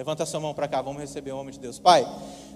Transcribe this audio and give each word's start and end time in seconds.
Levanta 0.00 0.24
sua 0.24 0.38
mão 0.38 0.54
para 0.54 0.68
cá, 0.68 0.80
vamos 0.80 1.00
receber 1.00 1.32
o 1.32 1.40
homem 1.40 1.52
de 1.52 1.58
Deus. 1.58 1.76
Pai, 1.76 2.06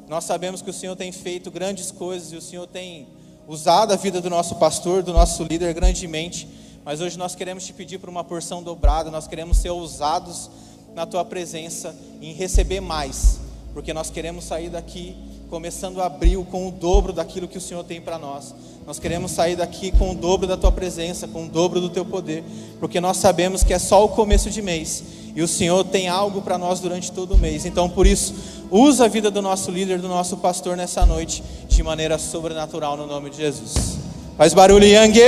nós 0.09 0.23
sabemos 0.23 0.63
que 0.63 0.71
o 0.71 0.73
Senhor 0.73 0.95
tem 0.95 1.11
feito 1.11 1.51
grandes 1.51 1.91
coisas 1.91 2.31
e 2.31 2.37
o 2.37 2.41
Senhor 2.41 2.69
tem 2.69 3.09
usado 3.49 3.93
a 3.93 3.97
vida 3.97 4.21
do 4.21 4.31
nosso 4.31 4.55
pastor, 4.55 5.03
do 5.03 5.13
nosso 5.13 5.43
líder 5.43 5.75
grandemente, 5.75 6.47
mas 6.85 7.01
hoje 7.01 7.19
nós 7.19 7.35
queremos 7.35 7.67
te 7.67 7.73
pedir 7.73 7.99
por 7.99 8.09
uma 8.09 8.23
porção 8.23 8.63
dobrada, 8.63 9.11
nós 9.11 9.27
queremos 9.27 9.57
ser 9.57 9.71
ousados 9.71 10.49
na 10.95 11.05
tua 11.05 11.25
presença 11.25 11.97
em 12.21 12.33
receber 12.33 12.79
mais, 12.79 13.41
porque 13.75 13.93
nós 13.93 14.09
queremos 14.09 14.45
sair 14.45 14.71
daqui 14.71 15.17
começando 15.51 16.01
abril 16.01 16.47
com 16.49 16.69
o 16.69 16.71
dobro 16.71 17.13
daquilo 17.13 17.49
que 17.49 17.59
o 17.59 17.61
Senhor 17.61 17.83
tem 17.83 18.01
para 18.01 18.19
nós. 18.21 18.55
Nós 18.87 19.01
queremos 19.01 19.33
sair 19.33 19.57
daqui 19.57 19.91
com 19.91 20.13
o 20.13 20.15
dobro 20.15 20.47
da 20.47 20.57
tua 20.57 20.71
presença, 20.71 21.27
com 21.27 21.47
o 21.47 21.49
dobro 21.49 21.81
do 21.81 21.91
teu 21.91 22.05
poder, 22.05 22.45
porque 22.79 23.01
nós 23.01 23.17
sabemos 23.17 23.65
que 23.65 23.75
é 23.75 23.81
só 23.81 24.05
o 24.05 24.11
começo 24.11 24.49
de 24.49 24.63
mês 24.63 25.22
e 25.35 25.43
o 25.43 25.49
Senhor 25.49 25.85
tem 25.85 26.09
algo 26.09 26.43
para 26.43 26.59
nós 26.59 26.81
durante 26.81 27.11
todo 27.11 27.35
o 27.35 27.39
mês. 27.39 27.65
Então, 27.65 27.89
por 27.89 28.07
isso, 28.07 28.35
usa 28.71 29.07
a 29.07 29.09
vida 29.09 29.31
do 29.31 29.41
nosso 29.41 29.71
líder, 29.71 29.99
do 29.99 30.09
nosso 30.09 30.37
pastor 30.37 30.77
nessa 30.77 31.07
noite, 31.07 31.43
de 31.69 31.83
maneira 31.83 32.19
sobrenatural, 32.19 32.97
no 32.97 33.07
nome 33.07 33.31
de 33.31 33.39
Jesus. 33.39 33.99
Faz 34.37 34.53
barulho, 34.53 34.85
Yang! 34.85 35.21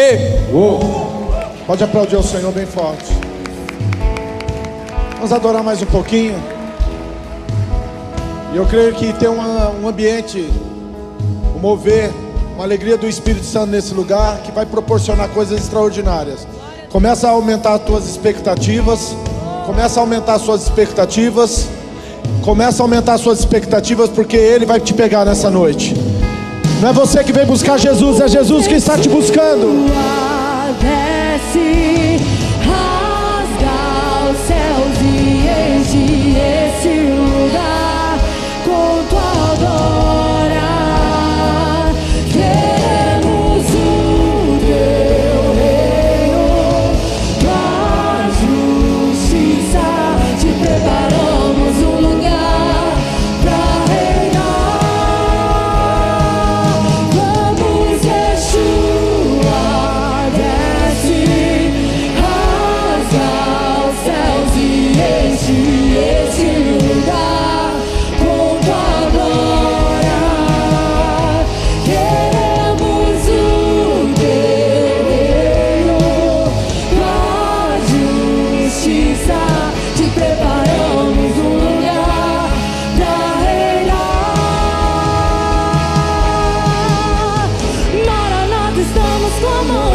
Oh. 0.53 1.15
Pode 1.67 1.83
aplaudir 1.83 2.17
o 2.17 2.23
Senhor 2.23 2.53
bem 2.53 2.67
forte. 2.67 3.07
Vamos 5.15 5.33
adorar 5.33 5.63
mais 5.63 5.81
um 5.81 5.87
pouquinho. 5.87 6.35
E 8.53 8.57
eu 8.57 8.67
creio 8.67 8.95
que 8.95 9.13
tem 9.15 9.29
uma, 9.29 9.71
um 9.71 9.89
ambiente, 9.89 10.47
um 11.57 11.59
mover, 11.59 12.13
uma 12.55 12.65
alegria 12.65 12.99
do 12.99 13.09
Espírito 13.09 13.47
Santo 13.47 13.71
nesse 13.71 13.95
lugar 13.95 14.43
que 14.43 14.53
vai 14.53 14.67
proporcionar 14.67 15.31
coisas 15.31 15.59
extraordinárias. 15.59 16.47
Começa 16.91 17.27
a 17.27 17.31
aumentar 17.31 17.75
as 17.75 17.83
tuas 17.83 18.07
expectativas. 18.07 19.17
Começa 19.67 19.99
a 19.99 20.03
aumentar 20.03 20.39
suas 20.39 20.63
expectativas. 20.63 21.69
Começa 22.43 22.83
a 22.83 22.85
aumentar 22.85 23.17
suas 23.17 23.39
expectativas 23.39 24.11
porque 24.11 24.37
Ele 24.37 24.67
vai 24.67 24.79
te 24.79 24.93
pegar 24.93 25.25
nessa 25.25 25.51
noite. 25.51 25.95
Não 26.83 26.91
é 26.91 26.93
você 26.93 27.25
que 27.25 27.33
vem 27.33 27.47
buscar 27.47 27.79
Jesus, 27.79 28.21
é 28.21 28.29
Jesus 28.29 28.67
que 28.67 28.75
está 28.75 28.99
te 28.99 29.09
buscando. 29.09 29.87
Desce, 30.81 32.21
estamos 89.35 89.41
clamando. 89.41 89.94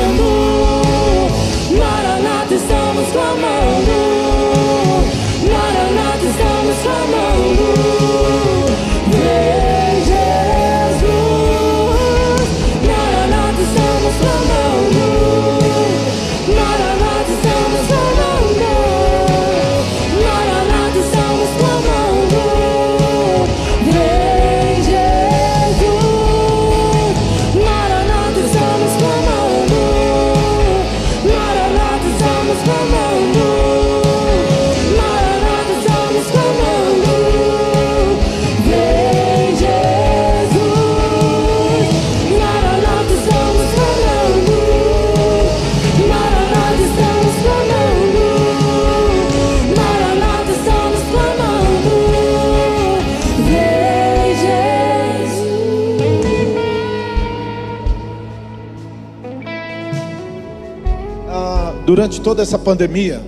Durante 61.99 62.21
toda 62.21 62.41
essa 62.41 62.57
pandemia, 62.57 63.21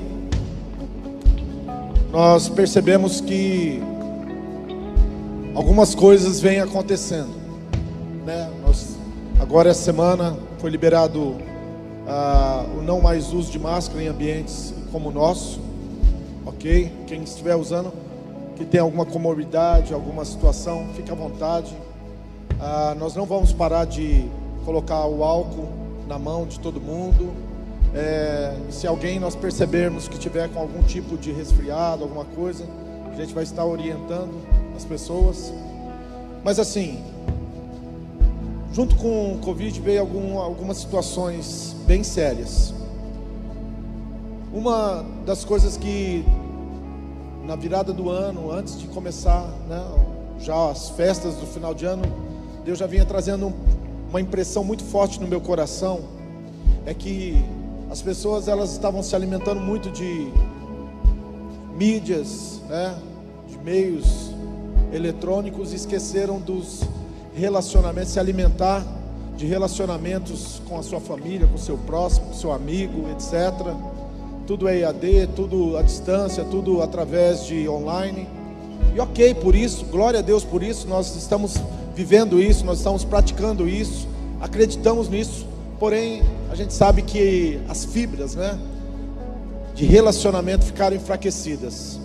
nós 2.09 2.47
percebemos 2.47 3.19
que 3.19 3.83
algumas 5.53 5.93
coisas 5.93 6.39
vêm 6.39 6.61
acontecendo. 6.61 7.35
Né? 8.25 8.49
Nós, 8.65 8.95
agora 9.41 9.71
essa 9.71 9.81
semana 9.81 10.37
foi 10.59 10.69
liberado 10.69 11.35
ah, 12.07 12.63
o 12.79 12.81
não 12.81 13.01
mais 13.01 13.33
uso 13.33 13.51
de 13.51 13.59
máscara 13.59 14.01
em 14.03 14.07
ambientes 14.07 14.73
como 14.89 15.09
o 15.09 15.11
nosso, 15.11 15.59
ok? 16.45 16.89
Quem 17.07 17.23
estiver 17.23 17.57
usando, 17.57 17.91
que 18.55 18.63
tem 18.63 18.79
alguma 18.79 19.05
comorbidade, 19.05 19.93
alguma 19.93 20.23
situação, 20.23 20.87
fique 20.95 21.11
à 21.11 21.15
vontade. 21.15 21.75
Ah, 22.57 22.95
nós 22.97 23.17
não 23.17 23.25
vamos 23.25 23.51
parar 23.51 23.83
de 23.83 24.29
colocar 24.63 25.05
o 25.07 25.25
álcool 25.25 25.67
na 26.07 26.17
mão 26.17 26.45
de 26.45 26.57
todo 26.57 26.79
mundo. 26.79 27.50
É, 27.93 28.55
se 28.69 28.87
alguém 28.87 29.19
nós 29.19 29.35
percebermos 29.35 30.07
que 30.07 30.17
tiver 30.17 30.49
com 30.49 30.59
algum 30.59 30.81
tipo 30.83 31.17
de 31.17 31.31
resfriado, 31.31 32.03
alguma 32.03 32.23
coisa, 32.23 32.65
a 33.11 33.15
gente 33.15 33.33
vai 33.33 33.43
estar 33.43 33.65
orientando 33.65 34.33
as 34.75 34.85
pessoas. 34.85 35.53
Mas 36.43 36.57
assim, 36.57 37.03
junto 38.71 38.95
com 38.95 39.33
o 39.35 39.39
Covid 39.39 39.79
veio 39.81 39.99
algum, 39.99 40.39
algumas 40.39 40.77
situações 40.77 41.75
bem 41.85 42.03
sérias. 42.03 42.73
Uma 44.53 45.05
das 45.25 45.43
coisas 45.43 45.75
que 45.75 46.25
na 47.45 47.55
virada 47.55 47.91
do 47.91 48.09
ano, 48.09 48.51
antes 48.51 48.79
de 48.79 48.87
começar, 48.87 49.45
né, 49.67 49.83
já 50.39 50.69
as 50.69 50.89
festas 50.91 51.35
do 51.35 51.45
final 51.45 51.73
de 51.73 51.85
ano, 51.85 52.03
Deus 52.63 52.79
já 52.79 52.87
vinha 52.87 53.05
trazendo 53.05 53.47
um- 53.47 53.53
uma 54.09 54.21
impressão 54.21 54.63
muito 54.63 54.83
forte 54.83 55.19
no 55.19 55.27
meu 55.27 55.41
coração, 55.41 56.01
é 56.85 56.93
que 56.93 57.43
as 57.91 58.01
pessoas 58.01 58.47
elas 58.47 58.71
estavam 58.71 59.03
se 59.03 59.13
alimentando 59.13 59.59
muito 59.59 59.91
de 59.91 60.31
mídias, 61.77 62.61
né, 62.69 62.95
de 63.49 63.57
meios 63.57 64.31
eletrônicos 64.93 65.73
e 65.73 65.75
esqueceram 65.75 66.39
dos 66.39 66.83
relacionamentos, 67.35 68.13
se 68.13 68.19
alimentar 68.19 68.81
de 69.35 69.45
relacionamentos 69.45 70.61
com 70.69 70.79
a 70.79 70.83
sua 70.83 71.01
família, 71.01 71.45
com 71.47 71.55
o 71.55 71.59
seu 71.59 71.77
próximo, 71.79 72.27
com 72.27 72.31
o 72.31 72.35
seu 72.35 72.53
amigo, 72.53 73.09
etc. 73.09 73.75
Tudo 74.47 74.69
é 74.69 74.79
EAD, 74.79 75.27
tudo 75.35 75.75
à 75.75 75.81
distância, 75.81 76.45
tudo 76.45 76.81
através 76.81 77.45
de 77.45 77.67
online. 77.67 78.25
E 78.95 78.99
ok 79.01 79.35
por 79.35 79.53
isso, 79.53 79.83
glória 79.85 80.19
a 80.19 80.23
Deus 80.23 80.45
por 80.45 80.63
isso, 80.63 80.87
nós 80.87 81.13
estamos 81.17 81.55
vivendo 81.93 82.41
isso, 82.41 82.65
nós 82.65 82.77
estamos 82.77 83.03
praticando 83.03 83.67
isso, 83.67 84.07
acreditamos 84.39 85.09
nisso. 85.09 85.45
Porém, 85.77 86.23
a 86.51 86.55
gente 86.55 86.73
sabe 86.73 87.01
que 87.01 87.61
as 87.69 87.85
fibras, 87.85 88.35
né, 88.35 88.59
de 89.73 89.85
relacionamento 89.85 90.65
ficaram 90.65 90.97
enfraquecidas. 90.97 91.97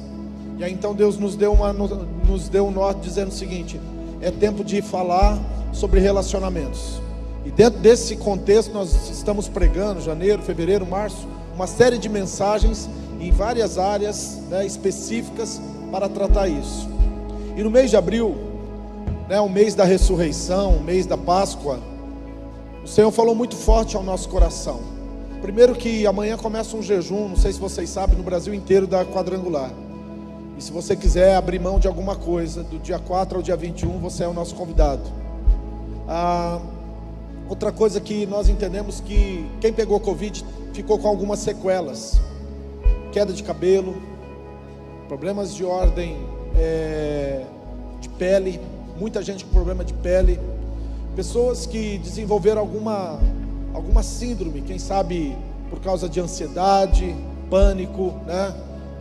E 0.57 0.63
aí 0.63 0.73
então 0.73 0.95
Deus 0.95 1.19
nos 1.19 1.35
deu 1.35 1.53
uma 1.53 1.73
nos 1.73 2.49
deu 2.49 2.69
um 2.69 2.71
norte 2.71 3.01
dizendo 3.01 3.29
o 3.29 3.33
seguinte: 3.33 3.81
é 4.21 4.31
tempo 4.31 4.63
de 4.63 4.81
falar 4.81 5.37
sobre 5.73 5.99
relacionamentos. 5.99 7.01
E 7.45 7.51
dentro 7.51 7.81
desse 7.81 8.17
contexto 8.17 8.73
nós 8.73 9.11
estamos 9.11 9.49
pregando 9.49 10.01
janeiro, 10.01 10.41
fevereiro, 10.43 10.87
março, 10.87 11.27
uma 11.53 11.67
série 11.67 11.99
de 11.99 12.09
mensagens 12.09 12.89
em 13.21 13.33
várias 13.33 13.79
áreas 13.79 14.41
né, 14.49 14.65
específicas 14.65 15.61
para 15.91 16.09
tratar 16.09 16.47
isso. 16.47 16.89
E 17.57 17.65
no 17.65 17.71
mês 17.71 17.91
de 17.91 17.97
abril, 17.97 18.37
né, 19.29 19.41
o 19.41 19.49
mês 19.49 19.75
da 19.75 19.85
ressurreição, 19.85 20.77
o 20.77 20.83
mês 20.83 21.05
da 21.05 21.19
Páscoa, 21.19 21.81
o 22.87 22.88
Senhor 22.88 23.11
falou 23.11 23.35
muito 23.35 23.56
forte 23.56 23.97
ao 23.97 24.03
nosso 24.05 24.29
coração. 24.29 24.79
Primeiro 25.43 25.75
que 25.75 26.06
amanhã 26.06 26.37
começa 26.37 26.77
um 26.77 26.83
jejum, 26.83 27.29
não 27.29 27.37
sei 27.37 27.53
se 27.53 27.59
vocês 27.59 27.91
sabem, 27.91 28.17
no 28.17 28.23
Brasil 28.23 28.55
inteiro 28.55 28.87
da 28.87 29.05
quadrangular. 29.05 29.73
E 30.56 30.62
se 30.62 30.71
você 30.71 30.94
quiser 30.94 31.35
abrir 31.35 31.59
mão 31.59 31.81
de 31.81 31.88
alguma 31.88 32.15
coisa, 32.15 32.62
do 32.62 32.79
dia 32.79 33.00
4 33.00 33.38
ao 33.38 33.43
dia 33.43 33.56
21, 33.56 33.99
você 33.99 34.23
é 34.23 34.29
o 34.29 34.33
nosso 34.33 34.55
convidado. 34.55 35.03
Ah, 36.06 36.61
outra 37.49 37.73
coisa 37.73 38.00
que 38.00 38.25
nós 38.25 38.49
entendemos 38.49 39.00
que 39.00 39.44
quem 39.61 39.73
pegou 39.73 39.99
Covid 39.99 40.44
ficou 40.73 40.97
com 40.97 41.09
algumas 41.09 41.41
sequelas. 41.41 42.21
Queda 43.11 43.33
de 43.33 43.43
cabelo, 43.43 44.00
problemas 45.09 45.53
de 45.53 45.65
ordem 45.65 46.17
é, 46.56 47.44
de 48.00 48.09
pele, 48.11 48.61
muita 48.97 49.25
gente 49.25 49.44
com 49.44 49.50
problema 49.50 49.85
de 49.85 49.93
pele, 49.93 50.38
pessoas 51.17 51.65
que 51.65 51.97
desenvolveram 51.97 52.61
alguma, 52.61 53.19
alguma 53.73 54.03
síndrome, 54.03 54.61
quem 54.61 54.79
sabe 54.79 55.35
por 55.71 55.81
causa 55.81 56.11
de 56.11 56.21
ansiedade, 56.21 57.17
pânico, 57.49 58.13
né? 58.27 58.55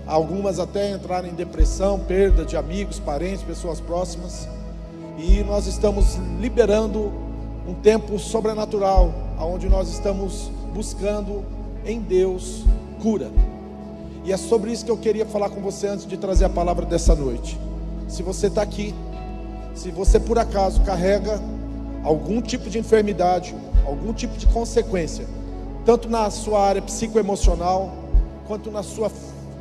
Algumas 0.07 0.57
até 0.57 0.91
entraram 0.91 1.27
em 1.27 1.33
depressão, 1.33 1.99
perda 1.99 2.45
de 2.45 2.55
amigos, 2.55 2.99
parentes, 2.99 3.43
pessoas 3.43 3.81
próximas. 3.81 4.47
E 5.17 5.43
nós 5.43 5.67
estamos 5.67 6.17
liberando 6.39 7.11
um 7.67 7.73
tempo 7.73 8.17
sobrenatural, 8.17 9.13
onde 9.39 9.67
nós 9.67 9.89
estamos 9.89 10.49
buscando 10.73 11.43
em 11.85 11.99
Deus 11.99 12.63
cura. 13.01 13.29
E 14.23 14.31
é 14.31 14.37
sobre 14.37 14.71
isso 14.71 14.85
que 14.85 14.91
eu 14.91 14.97
queria 14.97 15.25
falar 15.25 15.49
com 15.49 15.59
você 15.59 15.87
antes 15.87 16.05
de 16.05 16.15
trazer 16.15 16.45
a 16.45 16.49
palavra 16.49 16.85
dessa 16.85 17.13
noite. 17.13 17.59
Se 18.07 18.23
você 18.23 18.47
está 18.47 18.61
aqui, 18.61 18.93
se 19.73 19.91
você 19.91 20.19
por 20.19 20.39
acaso 20.39 20.81
carrega 20.81 21.41
algum 22.05 22.41
tipo 22.41 22.69
de 22.69 22.77
enfermidade, 22.77 23.55
algum 23.85 24.13
tipo 24.13 24.37
de 24.37 24.45
consequência, 24.47 25.25
tanto 25.83 26.07
na 26.07 26.29
sua 26.29 26.61
área 26.61 26.81
psicoemocional, 26.81 27.91
quanto 28.47 28.71
na 28.71 28.83
sua 28.83 29.11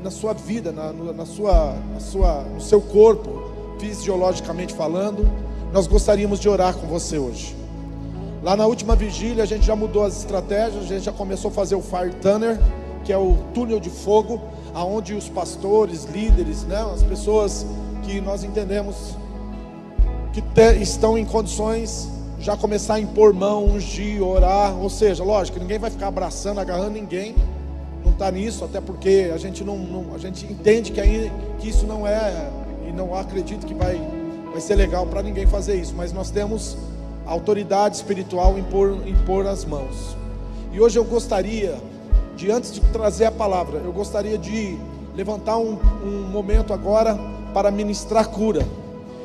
na 0.03 0.11
sua 0.11 0.35
vida, 0.35 0.71
na, 0.71 0.93
na, 0.93 1.25
sua, 1.25 1.75
na 1.91 1.99
sua, 1.99 2.43
no 2.43 2.61
seu 2.61 2.79
corpo, 2.79 3.51
fisiologicamente 3.79 4.75
falando, 4.75 5.27
nós 5.73 5.87
gostaríamos 5.87 6.39
de 6.39 6.47
orar 6.47 6.77
com 6.77 6.87
você 6.87 7.17
hoje. 7.17 7.57
Lá 8.43 8.55
na 8.55 8.67
última 8.67 8.95
vigília 8.95 9.43
a 9.43 9.47
gente 9.47 9.65
já 9.65 9.75
mudou 9.75 10.05
as 10.05 10.19
estratégias, 10.19 10.85
a 10.85 10.87
gente 10.87 11.05
já 11.05 11.13
começou 11.13 11.51
a 11.51 11.55
fazer 11.55 11.75
o 11.75 11.81
Fire 11.81 12.15
Tunnel, 12.21 12.59
que 13.03 13.15
é 13.15 13.17
o 13.17 13.35
túnel 13.55 13.81
de 13.81 13.89
fogo, 13.89 14.43
aonde 14.75 15.15
os 15.15 15.27
pastores, 15.27 16.05
líderes, 16.05 16.65
né, 16.65 16.85
as 16.93 17.03
pessoas 17.03 17.65
que 18.03 18.21
nós 18.21 18.45
entendemos 18.45 19.17
que 20.35 20.43
te, 20.43 20.83
estão 20.83 21.17
em 21.17 21.25
condições 21.25 22.11
já 22.45 22.59
começar 22.59 22.95
a 22.95 23.01
impor 23.01 23.33
mão, 23.33 23.65
ungir, 23.65 24.23
orar, 24.23 24.79
ou 24.79 24.91
seja, 24.91 25.25
lógico, 25.25 25.59
ninguém 25.59 25.79
vai 25.79 25.91
ficar 25.91 26.09
abraçando, 26.09 26.61
agarrando 26.61 26.91
ninguém, 26.91 27.35
não 28.05 28.13
está 28.13 28.31
nisso, 28.31 28.63
até 28.67 28.83
porque 28.83 29.31
a 29.35 29.39
gente 29.39 29.65
não, 29.65 29.79
não, 29.79 30.15
a 30.15 30.19
gente 30.19 30.45
entende 30.45 30.93
que, 30.93 31.01
aí, 31.01 31.33
que 31.59 31.71
isso 31.71 31.87
não 31.87 32.07
é 32.07 32.51
e 32.87 32.93
não 32.93 33.15
acredito 33.15 33.65
que 33.65 33.73
vai, 33.73 33.99
vai 34.53 34.61
ser 34.61 34.75
legal 34.75 35.07
para 35.07 35.23
ninguém 35.23 35.47
fazer 35.47 35.77
isso, 35.77 35.95
mas 35.97 36.13
nós 36.13 36.31
temos 36.31 36.77
autoridade 37.25 37.97
espiritual 37.97 38.59
impor, 38.59 38.99
impor 39.07 39.47
as 39.47 39.65
mãos. 39.65 40.15
E 40.71 40.79
hoje 40.79 40.99
eu 40.99 41.05
gostaria 41.05 41.79
de 42.37 42.51
antes 42.51 42.71
de 42.73 42.83
trazer 42.93 43.25
a 43.25 43.33
palavra, 43.33 43.79
eu 43.79 43.91
gostaria 43.91 44.37
de 44.37 44.79
levantar 45.17 45.57
um, 45.57 45.79
um 46.05 46.29
momento 46.31 46.75
agora 46.75 47.19
para 47.55 47.71
ministrar 47.71 48.29
cura. 48.29 48.67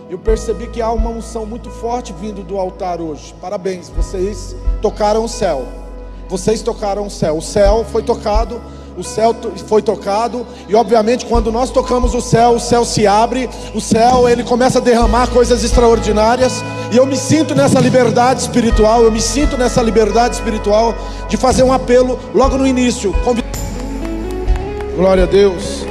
Eu 0.10 0.18
percebi 0.18 0.66
que 0.66 0.82
há 0.82 0.92
uma 0.92 1.12
unção 1.12 1.46
muito 1.46 1.70
forte 1.70 2.12
vindo 2.20 2.42
do 2.42 2.58
altar 2.58 3.00
hoje. 3.00 3.36
Parabéns, 3.40 3.90
vocês 3.90 4.56
tocaram 4.82 5.24
o 5.24 5.30
céu. 5.30 5.68
Vocês 6.28 6.64
tocaram 6.64 7.06
o 7.06 7.12
céu. 7.12 7.38
O 7.38 7.42
céu 7.44 7.86
foi 7.92 8.02
tocado, 8.02 8.60
o 8.98 9.04
céu 9.04 9.36
foi 9.68 9.84
tocado, 9.84 10.48
e 10.68 10.74
obviamente 10.74 11.28
quando 11.28 11.52
nós 11.52 11.70
tocamos 11.70 12.16
o 12.16 12.22
céu, 12.22 12.56
o 12.56 12.60
céu 12.60 12.84
se 12.84 13.06
abre, 13.06 13.48
o 13.76 13.80
céu 13.80 14.28
ele 14.28 14.44
começa 14.44 14.80
a 14.80 14.82
derramar 14.82 15.28
coisas 15.28 15.64
extraordinárias, 15.64 16.64
e 16.92 16.98
eu 16.98 17.06
me 17.06 17.16
sinto 17.16 17.54
nessa 17.54 17.80
liberdade 17.80 18.42
espiritual, 18.42 19.04
eu 19.04 19.12
me 19.12 19.22
sinto 19.22 19.58
nessa 19.58 19.80
liberdade 19.80 20.36
espiritual 20.36 20.96
de 21.30 21.38
fazer 21.38 21.62
um 21.62 21.72
apelo 21.72 22.20
logo 22.34 22.58
no 22.58 22.66
início. 22.66 23.14
Glória 24.96 25.24
a 25.24 25.28
Deus. 25.28 25.88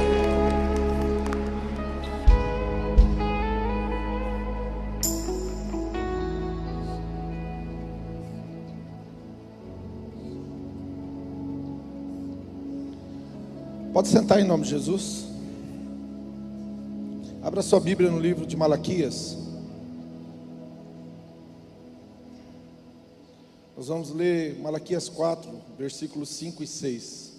Pode 13.99 14.07
sentar 14.07 14.39
em 14.39 14.45
nome 14.45 14.63
de 14.63 14.69
Jesus. 14.69 15.25
Abra 17.43 17.61
sua 17.61 17.81
Bíblia 17.81 18.09
no 18.09 18.17
livro 18.17 18.45
de 18.45 18.55
Malaquias. 18.55 19.37
Nós 23.75 23.89
vamos 23.89 24.11
ler 24.11 24.57
Malaquias 24.57 25.09
4, 25.09 25.51
versículos 25.77 26.29
5 26.29 26.63
e 26.63 26.67
6. 26.67 27.33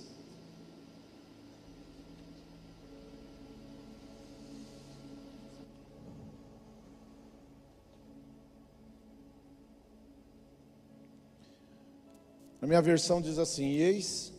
Na 12.60 12.68
minha 12.68 12.82
versão 12.82 13.22
diz 13.22 13.38
assim: 13.38 13.76
Eis 13.76 14.30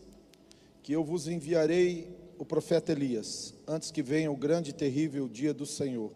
que 0.83 0.93
eu 0.93 1.03
vos 1.03 1.27
enviarei 1.27 2.15
o 2.37 2.45
profeta 2.45 2.91
Elias, 2.91 3.53
antes 3.67 3.91
que 3.91 4.01
venha 4.01 4.31
o 4.31 4.35
grande 4.35 4.71
e 4.71 4.73
terrível 4.73 5.27
dia 5.27 5.53
do 5.53 5.65
Senhor. 5.65 6.11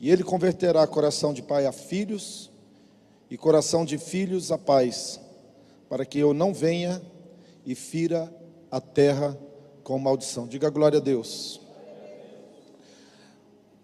E 0.00 0.10
ele 0.10 0.24
converterá 0.24 0.86
coração 0.86 1.32
de 1.32 1.42
pai 1.42 1.66
a 1.66 1.72
filhos 1.72 2.50
e 3.30 3.36
coração 3.36 3.84
de 3.84 3.98
filhos 3.98 4.50
a 4.50 4.58
pais, 4.58 5.20
para 5.88 6.04
que 6.04 6.18
eu 6.18 6.34
não 6.34 6.52
venha 6.52 7.00
e 7.64 7.74
fira 7.74 8.34
a 8.70 8.80
terra 8.80 9.38
com 9.84 9.98
maldição. 9.98 10.46
Diga 10.46 10.68
glória 10.68 10.98
a 10.98 11.02
Deus. 11.02 11.60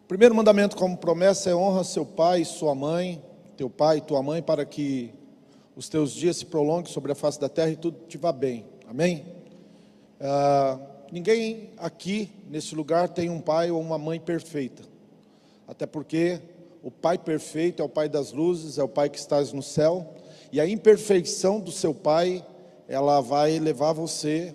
Primeiro 0.09 0.35
mandamento 0.35 0.77
como 0.77 0.97
promessa 0.97 1.51
é 1.51 1.55
honra 1.55 1.85
seu 1.85 2.05
pai 2.05 2.41
e 2.41 2.45
sua 2.45 2.75
mãe, 2.75 3.23
teu 3.57 3.71
pai 3.71 3.99
e 3.99 4.01
tua 4.01 4.21
mãe, 4.23 4.43
para 4.43 4.65
que 4.65 5.15
os 5.77 5.89
teus 5.89 6.11
dias 6.11 6.39
se 6.39 6.47
prolonguem 6.47 6.93
sobre 6.93 7.13
a 7.13 7.15
face 7.15 7.39
da 7.39 7.49
terra 7.49 7.71
e 7.71 7.77
tudo 7.77 8.07
te 8.09 8.19
vá 8.19 8.33
bem. 8.33 8.67
Amém? 8.91 9.25
Ah, 10.19 10.77
ninguém 11.13 11.71
aqui 11.77 12.29
nesse 12.49 12.75
lugar 12.75 13.09
tem 13.09 13.31
um 13.31 13.41
pai 13.41 13.71
ou 13.71 13.81
uma 13.81 13.97
mãe 13.97 14.19
perfeita, 14.19 14.83
até 15.69 15.87
porque 15.87 16.41
o 16.83 16.91
pai 16.91 17.17
perfeito 17.17 17.81
é 17.81 17.85
o 17.85 17.89
pai 17.89 18.09
das 18.09 18.33
luzes, 18.33 18.79
é 18.79 18.83
o 18.83 18.89
pai 18.89 19.09
que 19.09 19.17
estás 19.17 19.53
no 19.53 19.63
céu, 19.63 20.13
e 20.51 20.61
a 20.61 20.67
imperfeição 20.67 21.61
do 21.61 21.71
seu 21.71 21.95
pai, 21.95 22.45
ela 22.89 23.21
vai 23.21 23.61
levar 23.61 23.93
você 23.93 24.53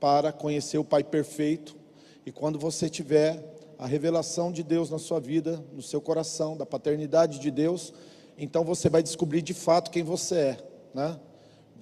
para 0.00 0.32
conhecer 0.32 0.78
o 0.78 0.84
pai 0.84 1.04
perfeito, 1.04 1.76
e 2.24 2.32
quando 2.32 2.58
você 2.58 2.88
tiver 2.88 3.54
a 3.78 3.86
revelação 3.86 4.50
de 4.50 4.62
Deus 4.62 4.88
na 4.88 4.98
sua 4.98 5.20
vida, 5.20 5.62
no 5.74 5.82
seu 5.82 6.00
coração, 6.00 6.56
da 6.56 6.64
paternidade 6.64 7.38
de 7.38 7.50
Deus, 7.50 7.92
então 8.38 8.64
você 8.64 8.88
vai 8.88 9.02
descobrir 9.02 9.42
de 9.42 9.52
fato 9.52 9.90
quem 9.90 10.02
você 10.02 10.34
é, 10.36 10.58
né? 10.94 11.20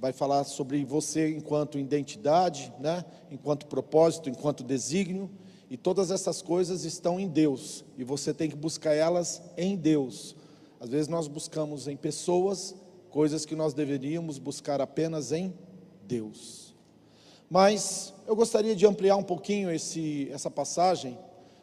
Vai 0.01 0.13
falar 0.13 0.45
sobre 0.45 0.85
você 0.85 1.31
enquanto 1.31 1.79
identidade, 1.79 2.73
né? 2.79 3.05
enquanto 3.31 3.67
propósito, 3.67 4.29
enquanto 4.29 4.63
desígnio, 4.63 5.31
e 5.69 5.77
todas 5.77 6.11
essas 6.11 6.43
coisas 6.43 6.85
estão 6.85 7.19
em 7.19 7.27
Deus, 7.27 7.85
e 7.99 8.05
você 8.05 8.33
tem 8.33 8.49
que 8.49 8.57
buscar 8.57 8.95
elas 8.95 9.43
em 9.57 9.77
Deus. 9.77 10.37
Às 10.79 10.91
vezes 10.91 11.09
nós 11.09 11.27
buscamos 11.27 11.89
em 11.89 11.97
pessoas 11.97 12.75
coisas 13.11 13.47
que 13.47 13.57
nós 13.57 13.73
deveríamos 13.73 14.39
buscar 14.39 14.81
apenas 14.81 15.33
em 15.33 15.53
Deus. 16.07 16.75
Mas 17.49 18.13
eu 18.27 18.37
gostaria 18.37 18.77
de 18.77 18.87
ampliar 18.87 19.17
um 19.17 19.23
pouquinho 19.23 19.71
esse, 19.71 20.29
essa 20.31 20.51
passagem 20.51 21.19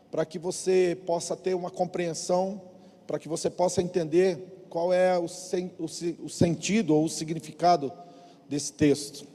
para 0.09 0.25
que 0.25 0.39
você 0.39 0.97
possa 1.05 1.35
ter 1.35 1.53
uma 1.53 1.69
compreensão, 1.69 2.61
para 3.05 3.19
que 3.19 3.27
você 3.27 3.49
possa 3.49 3.81
entender 3.81 4.65
qual 4.69 4.91
é 4.91 5.17
o, 5.19 5.27
sen, 5.27 5.71
o, 5.77 5.85
o 5.85 6.29
sentido 6.29 6.95
ou 6.95 7.05
o 7.05 7.09
significado 7.09 7.91
desse 8.49 8.73
texto. 8.73 9.27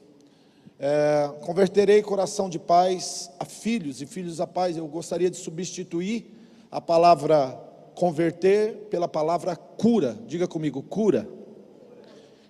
É, 0.80 1.30
converterei 1.40 2.02
coração 2.02 2.48
de 2.48 2.58
pais 2.58 3.30
a 3.38 3.44
filhos 3.44 4.00
e 4.00 4.06
filhos 4.06 4.40
a 4.40 4.46
pais. 4.46 4.76
Eu 4.76 4.86
gostaria 4.86 5.30
de 5.30 5.36
substituir 5.36 6.34
a 6.70 6.80
palavra 6.80 7.64
converter 7.94 8.86
pela 8.90 9.08
palavra 9.08 9.56
cura. 9.56 10.16
Diga 10.26 10.46
comigo, 10.46 10.80
cura. 10.82 11.28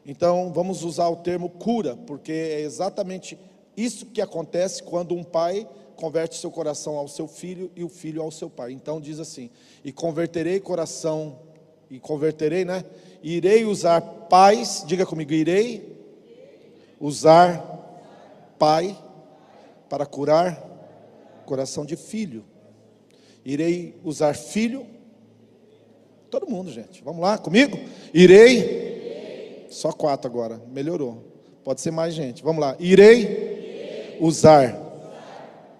Então 0.04 0.52
vamos 0.52 0.84
usar 0.84 1.08
o 1.08 1.16
termo 1.16 1.48
cura, 1.48 1.96
porque 2.06 2.32
é 2.32 2.60
exatamente 2.60 3.38
isso 3.76 4.06
que 4.06 4.20
acontece 4.20 4.82
quando 4.82 5.14
um 5.14 5.24
pai 5.24 5.66
converte 5.96 6.36
seu 6.36 6.50
coração 6.50 6.96
ao 6.96 7.08
seu 7.08 7.26
filho 7.26 7.70
e 7.74 7.82
o 7.82 7.88
filho 7.88 8.22
ao 8.22 8.30
seu 8.30 8.50
pai. 8.50 8.72
Então 8.72 9.00
diz 9.00 9.18
assim: 9.18 9.50
E 9.84 9.90
converterei 9.90 10.60
coração, 10.60 11.38
e 11.90 11.98
converterei, 11.98 12.64
né? 12.64 12.84
Irei 13.22 13.64
usar 13.64 14.00
pais, 14.00 14.84
diga 14.86 15.06
comigo, 15.06 15.32
irei 15.32 15.97
usar 17.00 17.64
pai 18.58 18.96
para 19.88 20.04
curar 20.04 20.62
coração 21.46 21.84
de 21.84 21.96
filho. 21.96 22.44
Irei 23.44 23.98
usar 24.04 24.34
filho. 24.34 24.86
Todo 26.30 26.48
mundo, 26.48 26.70
gente. 26.70 27.02
Vamos 27.02 27.22
lá 27.22 27.38
comigo? 27.38 27.78
Irei. 28.12 29.66
Só 29.70 29.92
quatro 29.92 30.30
agora. 30.30 30.60
Melhorou. 30.68 31.24
Pode 31.64 31.80
ser 31.80 31.90
mais 31.90 32.14
gente. 32.14 32.42
Vamos 32.42 32.60
lá. 32.60 32.76
Irei 32.78 34.18
usar 34.20 34.78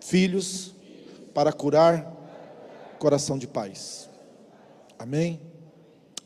filhos 0.01 0.75
para 1.35 1.53
curar 1.53 2.17
coração 2.99 3.39
de 3.39 3.47
pais. 3.47 4.09
Amém? 4.99 5.41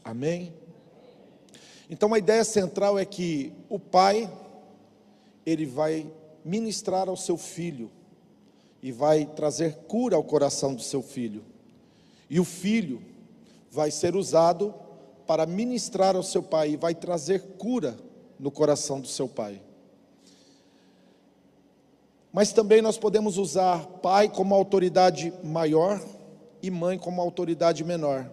Amém? 0.05 0.55
Então 1.91 2.15
a 2.15 2.19
ideia 2.19 2.45
central 2.45 2.99
é 2.99 3.05
que 3.05 3.53
o 3.69 3.79
pai 3.79 4.31
ele 5.45 5.67
vai 5.67 6.11
ministrar 6.45 7.09
ao 7.09 7.17
seu 7.17 7.37
filho 7.37 7.91
e 8.83 8.91
vai 8.91 9.27
trazer 9.27 9.77
cura 9.87 10.17
ao 10.17 10.25
coração 10.25 10.75
do 10.75 10.83
seu 10.83 11.03
filho. 11.03 11.45
E 12.29 12.41
o 12.41 12.45
filho 12.45 13.03
vai 13.71 13.91
ser 13.91 14.17
usado 14.17 14.75
para 15.27 15.47
ministrar 15.47 16.17
ao 16.17 16.23
seu 16.23 16.43
pai 16.43 16.73
e 16.73 16.77
vai 16.77 16.95
trazer 16.95 17.41
cura 17.59 17.97
no 18.39 18.51
coração 18.51 19.01
do 19.01 19.07
seu 19.07 19.29
pai. 19.29 19.63
Mas 22.33 22.53
também 22.53 22.81
nós 22.81 22.97
podemos 22.97 23.37
usar 23.37 23.87
pai 23.87 24.29
como 24.29 24.55
autoridade 24.55 25.33
maior 25.45 26.03
e 26.63 26.71
mãe 26.71 26.99
como 26.99 27.21
autoridade 27.21 27.85
menor. 27.85 28.31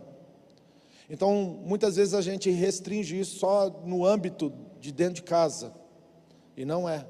Então, 1.09 1.59
muitas 1.65 1.95
vezes 1.95 2.13
a 2.13 2.21
gente 2.21 2.49
restringe 2.49 3.19
isso 3.19 3.39
só 3.39 3.69
no 3.83 4.05
âmbito 4.05 4.53
de 4.79 4.91
dentro 4.91 5.15
de 5.15 5.23
casa, 5.23 5.73
e 6.55 6.65
não 6.65 6.87
é. 6.87 7.05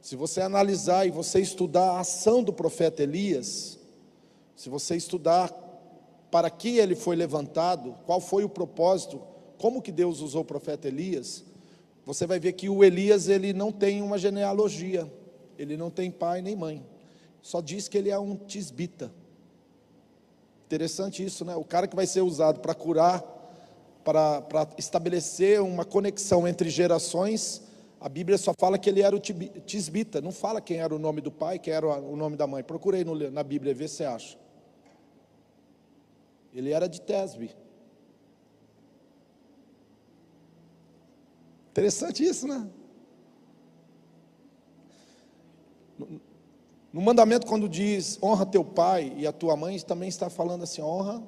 Se 0.00 0.16
você 0.16 0.40
analisar 0.40 1.06
e 1.06 1.10
você 1.10 1.40
estudar 1.40 1.92
a 1.92 2.00
ação 2.00 2.42
do 2.42 2.52
profeta 2.52 3.02
Elias, 3.02 3.78
se 4.56 4.68
você 4.68 4.96
estudar 4.96 5.52
para 6.30 6.48
que 6.48 6.78
ele 6.78 6.94
foi 6.94 7.16
levantado, 7.16 7.94
qual 8.06 8.20
foi 8.20 8.44
o 8.44 8.48
propósito, 8.48 9.20
como 9.58 9.82
que 9.82 9.92
Deus 9.92 10.20
usou 10.20 10.42
o 10.42 10.44
profeta 10.44 10.88
Elias, 10.88 11.44
você 12.04 12.26
vai 12.26 12.40
ver 12.40 12.52
que 12.52 12.68
o 12.68 12.82
Elias 12.82 13.28
ele 13.28 13.52
não 13.52 13.70
tem 13.70 14.00
uma 14.00 14.16
genealogia, 14.16 15.10
ele 15.58 15.76
não 15.76 15.90
tem 15.90 16.10
pai 16.10 16.40
nem 16.40 16.56
mãe, 16.56 16.84
só 17.42 17.60
diz 17.60 17.88
que 17.88 17.98
ele 17.98 18.10
é 18.10 18.18
um 18.18 18.36
tisbita. 18.36 19.12
Interessante 20.66 21.24
isso, 21.24 21.44
né? 21.44 21.56
O 21.56 21.64
cara 21.64 21.86
que 21.86 21.96
vai 21.96 22.06
ser 22.06 22.20
usado 22.20 22.60
para 22.60 22.74
curar, 22.74 23.22
para, 24.04 24.68
estabelecer 24.78 25.60
uma 25.60 25.84
conexão 25.84 26.46
entre 26.46 26.70
gerações, 26.70 27.62
a 28.00 28.08
Bíblia 28.08 28.38
só 28.38 28.54
fala 28.58 28.78
que 28.78 28.88
ele 28.88 29.02
era 29.02 29.14
o 29.14 29.20
tisbita, 29.20 30.22
não 30.22 30.32
fala 30.32 30.58
quem 30.58 30.78
era 30.78 30.94
o 30.94 30.98
nome 30.98 31.20
do 31.20 31.30
pai, 31.30 31.58
quem 31.58 31.74
era 31.74 31.86
o 31.86 32.16
nome 32.16 32.34
da 32.34 32.46
mãe. 32.46 32.64
Procurei 32.64 33.04
na 33.30 33.42
Bíblia, 33.42 33.74
vê 33.74 33.86
se 33.86 34.02
acha. 34.04 34.38
Ele 36.54 36.72
era 36.72 36.88
de 36.88 37.00
Tesbe. 37.02 37.54
Interessante 41.70 42.24
isso, 42.24 42.48
né? 42.48 42.68
No 46.90 47.02
mandamento, 47.02 47.46
quando 47.46 47.68
diz 47.68 48.18
honra 48.22 48.46
teu 48.46 48.64
pai 48.64 49.12
e 49.16 49.26
a 49.26 49.32
tua 49.32 49.54
mãe, 49.56 49.78
também 49.80 50.08
está 50.08 50.30
falando 50.30 50.64
assim: 50.64 50.80
honra 50.80 51.22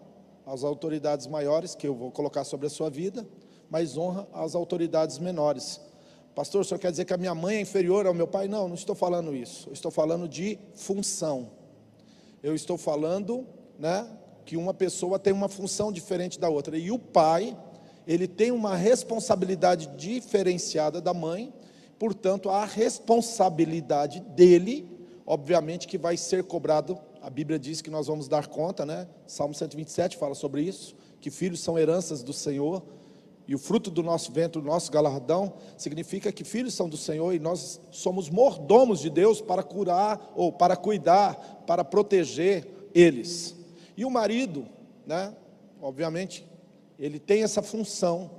às 0.46 0.64
autoridades 0.64 1.26
maiores, 1.26 1.74
que 1.74 1.86
eu 1.86 1.94
vou 1.94 2.10
colocar 2.10 2.44
sobre 2.44 2.66
a 2.66 2.70
sua 2.70 2.88
vida, 2.88 3.28
mas 3.70 3.96
honra 3.96 4.26
às 4.32 4.54
autoridades 4.54 5.18
menores. 5.18 5.91
Pastor, 6.34 6.62
o 6.62 6.64
senhor 6.64 6.78
quer 6.78 6.90
dizer 6.90 7.04
que 7.04 7.12
a 7.12 7.18
minha 7.18 7.34
mãe 7.34 7.56
é 7.56 7.60
inferior 7.60 8.06
ao 8.06 8.14
meu 8.14 8.26
pai? 8.26 8.48
Não, 8.48 8.66
não 8.66 8.74
estou 8.74 8.94
falando 8.94 9.36
isso. 9.36 9.68
Eu 9.68 9.74
estou 9.74 9.90
falando 9.90 10.26
de 10.26 10.58
função. 10.74 11.50
Eu 12.42 12.54
estou 12.54 12.78
falando, 12.78 13.46
né, 13.78 14.08
que 14.46 14.56
uma 14.56 14.72
pessoa 14.72 15.18
tem 15.18 15.32
uma 15.32 15.48
função 15.48 15.92
diferente 15.92 16.40
da 16.40 16.48
outra. 16.48 16.78
E 16.78 16.90
o 16.90 16.98
pai, 16.98 17.54
ele 18.06 18.26
tem 18.26 18.50
uma 18.50 18.74
responsabilidade 18.74 19.88
diferenciada 19.88 21.02
da 21.02 21.12
mãe, 21.12 21.52
portanto, 21.98 22.48
a 22.48 22.64
responsabilidade 22.64 24.20
dele, 24.20 24.88
obviamente 25.26 25.86
que 25.86 25.98
vai 25.98 26.16
ser 26.16 26.44
cobrado. 26.44 26.98
A 27.20 27.28
Bíblia 27.28 27.58
diz 27.58 27.82
que 27.82 27.90
nós 27.90 28.06
vamos 28.06 28.26
dar 28.26 28.48
conta, 28.48 28.86
né? 28.86 29.06
Salmo 29.26 29.54
127 29.54 30.16
fala 30.16 30.34
sobre 30.34 30.62
isso, 30.62 30.96
que 31.20 31.30
filhos 31.30 31.60
são 31.60 31.78
heranças 31.78 32.22
do 32.22 32.32
Senhor 32.32 32.82
e 33.46 33.54
o 33.54 33.58
fruto 33.58 33.90
do 33.90 34.02
nosso 34.02 34.32
ventre, 34.32 34.60
o 34.60 34.64
nosso 34.64 34.90
galardão, 34.90 35.54
significa 35.76 36.30
que 36.30 36.44
filhos 36.44 36.74
são 36.74 36.88
do 36.88 36.96
Senhor 36.96 37.34
e 37.34 37.38
nós 37.38 37.80
somos 37.90 38.30
mordomos 38.30 39.00
de 39.00 39.10
Deus 39.10 39.40
para 39.40 39.62
curar 39.62 40.32
ou 40.36 40.52
para 40.52 40.76
cuidar, 40.76 41.64
para 41.66 41.84
proteger 41.84 42.66
eles. 42.94 43.56
E 43.96 44.04
o 44.04 44.10
marido, 44.10 44.66
né, 45.06 45.34
obviamente, 45.80 46.46
ele 46.98 47.18
tem 47.18 47.42
essa 47.42 47.62
função 47.62 48.30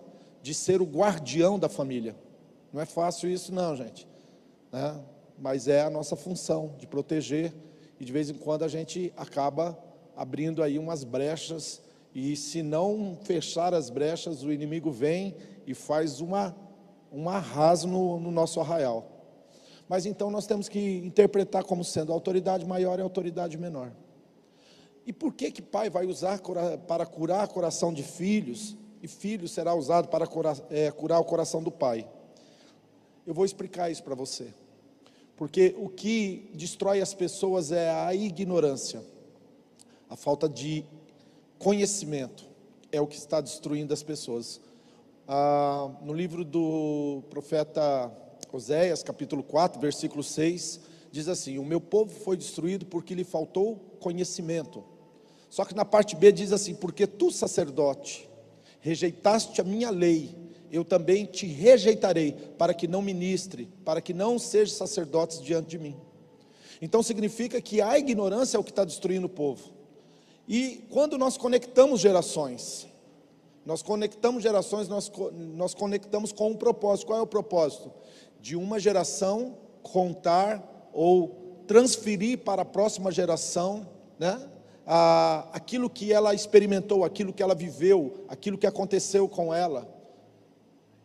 de 0.42 0.54
ser 0.54 0.82
o 0.82 0.86
guardião 0.86 1.60
da 1.60 1.68
família. 1.68 2.16
Não 2.72 2.82
é 2.82 2.86
fácil 2.86 3.30
isso, 3.30 3.54
não, 3.54 3.76
gente. 3.76 4.08
Né? 4.72 5.00
Mas 5.38 5.68
é 5.68 5.82
a 5.82 5.90
nossa 5.90 6.16
função 6.16 6.76
de 6.80 6.88
proteger 6.88 7.54
e 8.00 8.06
de 8.06 8.12
vez 8.12 8.30
em 8.30 8.34
quando 8.34 8.64
a 8.64 8.68
gente 8.68 9.14
acaba 9.18 9.78
abrindo 10.16 10.64
aí 10.64 10.80
umas 10.80 11.04
brechas 11.04 11.82
e 12.14 12.36
se 12.36 12.62
não 12.62 13.18
fechar 13.24 13.74
as 13.74 13.90
brechas, 13.90 14.44
o 14.44 14.52
inimigo 14.52 14.92
vem 14.92 15.36
e 15.66 15.74
faz 15.74 16.22
uma, 16.22 16.56
um 17.12 17.28
arraso 17.28 17.88
no, 17.88 18.20
no 18.20 18.30
nosso 18.30 18.60
arraial. 18.60 19.10
Mas 19.90 20.06
então 20.06 20.30
nós 20.30 20.46
temos 20.46 20.70
que 20.70 20.80
interpretar 20.98 21.64
como 21.64 21.84
sendo 21.84 22.14
autoridade 22.14 22.66
maior 22.66 23.00
e 23.00 23.02
autoridade 23.02 23.58
menor. 23.58 23.92
E 25.06 25.12
por 25.12 25.34
que 25.34 25.52
que 25.52 25.62
pai 25.62 25.90
vai 25.90 26.06
usar 26.06 26.40
para 26.88 27.06
curar 27.06 27.46
o 27.46 27.52
coração 27.52 27.92
de 27.92 28.04
filhos 28.04 28.78
e 29.02 29.08
filho 29.08 29.48
será 29.48 29.74
usado 29.74 30.08
para 30.08 30.26
curar, 30.26 30.58
é, 30.70 30.90
curar 30.92 31.20
o 31.20 31.26
coração 31.26 31.62
do 31.62 31.72
pai? 31.72 32.08
Eu 33.26 33.34
vou 33.34 33.44
explicar 33.44 33.92
isso 33.92 34.04
para 34.04 34.16
você. 34.16 34.54
Porque 35.36 35.76
o 35.78 35.90
que 35.90 36.50
destrói 36.54 37.02
as 37.02 37.14
pessoas 37.14 37.72
é 37.72 37.90
a 37.90 38.14
ignorância, 38.14 39.04
a 40.10 40.16
falta 40.16 40.48
de 40.48 40.86
conhecimento 41.64 42.44
é 42.92 43.00
o 43.00 43.08
que 43.08 43.16
está 43.16 43.40
destruindo 43.40 43.94
as 43.94 44.04
pessoas. 44.04 44.60
Ah, 45.26 45.90
no 46.02 46.14
livro 46.14 46.44
do 46.44 47.24
profeta 47.30 48.12
Oséias, 48.52 49.02
capítulo 49.02 49.42
4, 49.42 49.80
versículo 49.80 50.22
6, 50.22 50.82
diz 51.10 51.30
assim: 51.30 51.58
O 51.58 51.64
meu 51.64 51.80
povo 51.80 52.12
foi 52.12 52.36
destruído 52.36 52.86
porque 52.86 53.16
lhe 53.16 53.24
faltou 53.24 53.78
conhecimento. 54.02 54.84
Só 55.50 55.64
que 55.64 55.74
na 55.74 55.86
parte 55.86 56.18
B 56.18 56.34
diz 56.34 56.52
assim: 56.52 56.76
Porque 56.76 57.08
tu, 57.08 57.32
sacerdote, 57.32 58.30
rejeitaste 58.82 59.62
a 59.62 59.64
minha 59.64 59.90
lei, 59.90 60.36
eu 60.70 60.84
também 60.84 61.26
te 61.26 61.46
rejeitarei, 61.46 62.34
para 62.58 62.74
que 62.74 62.90
não 62.90 63.02
ministre, 63.02 63.70
para 63.86 64.02
que 64.02 64.14
não 64.14 64.38
seja 64.38 64.74
sacerdotes 64.74 65.42
diante 65.42 65.70
de 65.70 65.80
mim. 65.80 65.96
Então 66.82 67.02
significa 67.02 67.62
que 67.62 67.80
a 67.80 67.98
ignorância 67.98 68.58
é 68.58 68.60
o 68.60 68.64
que 68.64 68.72
está 68.72 68.84
destruindo 68.84 69.28
o 69.28 69.30
povo. 69.30 69.73
E 70.48 70.86
quando 70.90 71.18
nós 71.18 71.38
conectamos 71.38 72.00
gerações, 72.00 72.88
nós 73.66 73.82
conectamos 73.82 74.44
gerações, 74.44 74.88
nós, 74.88 75.12
nós 75.32 75.74
conectamos 75.74 76.32
com 76.32 76.50
um 76.50 76.56
propósito. 76.56 77.08
Qual 77.08 77.20
é 77.20 77.22
o 77.22 77.28
propósito? 77.28 77.92
De 78.42 78.56
uma 78.56 78.80
geração 78.80 79.58
contar 79.82 80.90
ou 80.92 81.64
transferir 81.66 82.40
para 82.40 82.64
a 82.64 82.66
próxima 82.66 83.12
geração, 83.12 83.88
né? 84.20 84.50
A, 84.86 85.48
aquilo 85.54 85.90
que 85.90 86.12
ela 86.12 86.34
experimentou, 86.34 87.06
aquilo 87.06 87.32
que 87.32 87.42
ela 87.42 87.56
viveu, 87.56 88.26
aquilo 88.28 88.58
que 88.58 88.68
aconteceu 88.68 89.30
com 89.30 89.54
ela. 89.54 89.88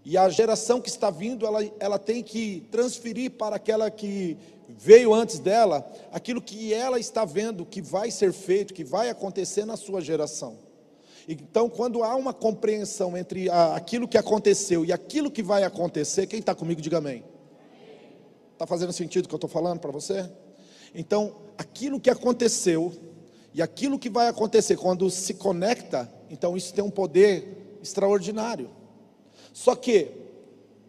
E 0.04 0.16
a 0.16 0.28
geração 0.28 0.80
que 0.80 0.88
está 0.88 1.10
vindo, 1.10 1.46
ela, 1.46 1.60
ela 1.78 1.98
tem 1.98 2.22
que 2.22 2.66
transferir 2.70 3.32
para 3.32 3.56
aquela 3.56 3.90
que 3.90 4.36
veio 4.68 5.14
antes 5.14 5.38
dela, 5.38 5.86
aquilo 6.12 6.40
que 6.40 6.72
ela 6.72 6.98
está 6.98 7.24
vendo 7.24 7.64
que 7.64 7.80
vai 7.80 8.10
ser 8.10 8.32
feito, 8.32 8.74
que 8.74 8.84
vai 8.84 9.10
acontecer 9.10 9.64
na 9.64 9.76
sua 9.76 10.00
geração. 10.00 10.58
Então, 11.26 11.68
quando 11.68 12.02
há 12.02 12.16
uma 12.16 12.32
compreensão 12.32 13.16
entre 13.16 13.50
aquilo 13.50 14.08
que 14.08 14.16
aconteceu 14.16 14.84
e 14.84 14.92
aquilo 14.92 15.30
que 15.30 15.42
vai 15.42 15.62
acontecer, 15.62 16.26
quem 16.26 16.40
está 16.40 16.54
comigo, 16.54 16.80
diga 16.80 16.98
amém. 16.98 17.22
Está 18.54 18.66
fazendo 18.66 18.92
sentido 18.92 19.26
o 19.26 19.28
que 19.28 19.34
eu 19.34 19.36
estou 19.36 19.50
falando 19.50 19.78
para 19.78 19.90
você? 19.90 20.28
Então, 20.94 21.36
aquilo 21.56 22.00
que 22.00 22.08
aconteceu 22.08 22.92
e 23.52 23.60
aquilo 23.60 23.98
que 23.98 24.08
vai 24.08 24.28
acontecer, 24.28 24.76
quando 24.76 25.10
se 25.10 25.34
conecta, 25.34 26.10
então 26.30 26.56
isso 26.56 26.72
tem 26.72 26.82
um 26.82 26.90
poder 26.90 27.78
extraordinário. 27.82 28.70
Só 29.58 29.74
que, 29.74 30.12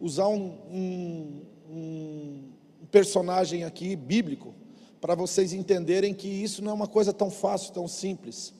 usar 0.00 0.28
um, 0.28 0.54
um, 0.70 1.42
um 1.68 2.86
personagem 2.88 3.64
aqui 3.64 3.96
bíblico, 3.96 4.54
para 5.00 5.16
vocês 5.16 5.52
entenderem 5.52 6.14
que 6.14 6.28
isso 6.28 6.62
não 6.62 6.70
é 6.70 6.74
uma 6.74 6.86
coisa 6.86 7.12
tão 7.12 7.32
fácil, 7.32 7.72
tão 7.72 7.88
simples. 7.88 8.54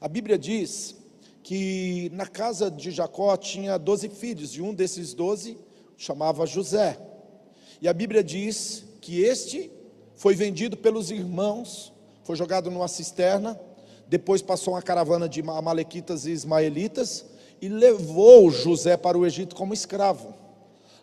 A 0.00 0.06
Bíblia 0.06 0.38
diz 0.38 0.94
que 1.42 2.08
na 2.14 2.28
casa 2.28 2.70
de 2.70 2.92
Jacó 2.92 3.36
tinha 3.36 3.76
doze 3.76 4.08
filhos, 4.08 4.52
e 4.52 4.62
um 4.62 4.72
desses 4.72 5.12
doze 5.12 5.58
chamava 5.96 6.46
José. 6.46 6.96
E 7.82 7.88
a 7.88 7.92
Bíblia 7.92 8.22
diz 8.22 8.84
que 9.00 9.22
este 9.22 9.68
foi 10.14 10.36
vendido 10.36 10.76
pelos 10.76 11.10
irmãos, 11.10 11.92
foi 12.22 12.36
jogado 12.36 12.70
numa 12.70 12.86
cisterna, 12.86 13.60
depois 14.06 14.40
passou 14.40 14.74
uma 14.74 14.82
caravana 14.82 15.28
de 15.28 15.40
amalequitas 15.40 16.24
e 16.24 16.30
ismaelitas 16.30 17.26
e 17.60 17.68
levou 17.68 18.50
José 18.50 18.96
para 18.96 19.16
o 19.16 19.26
Egito 19.26 19.54
como 19.56 19.74
escravo. 19.74 20.34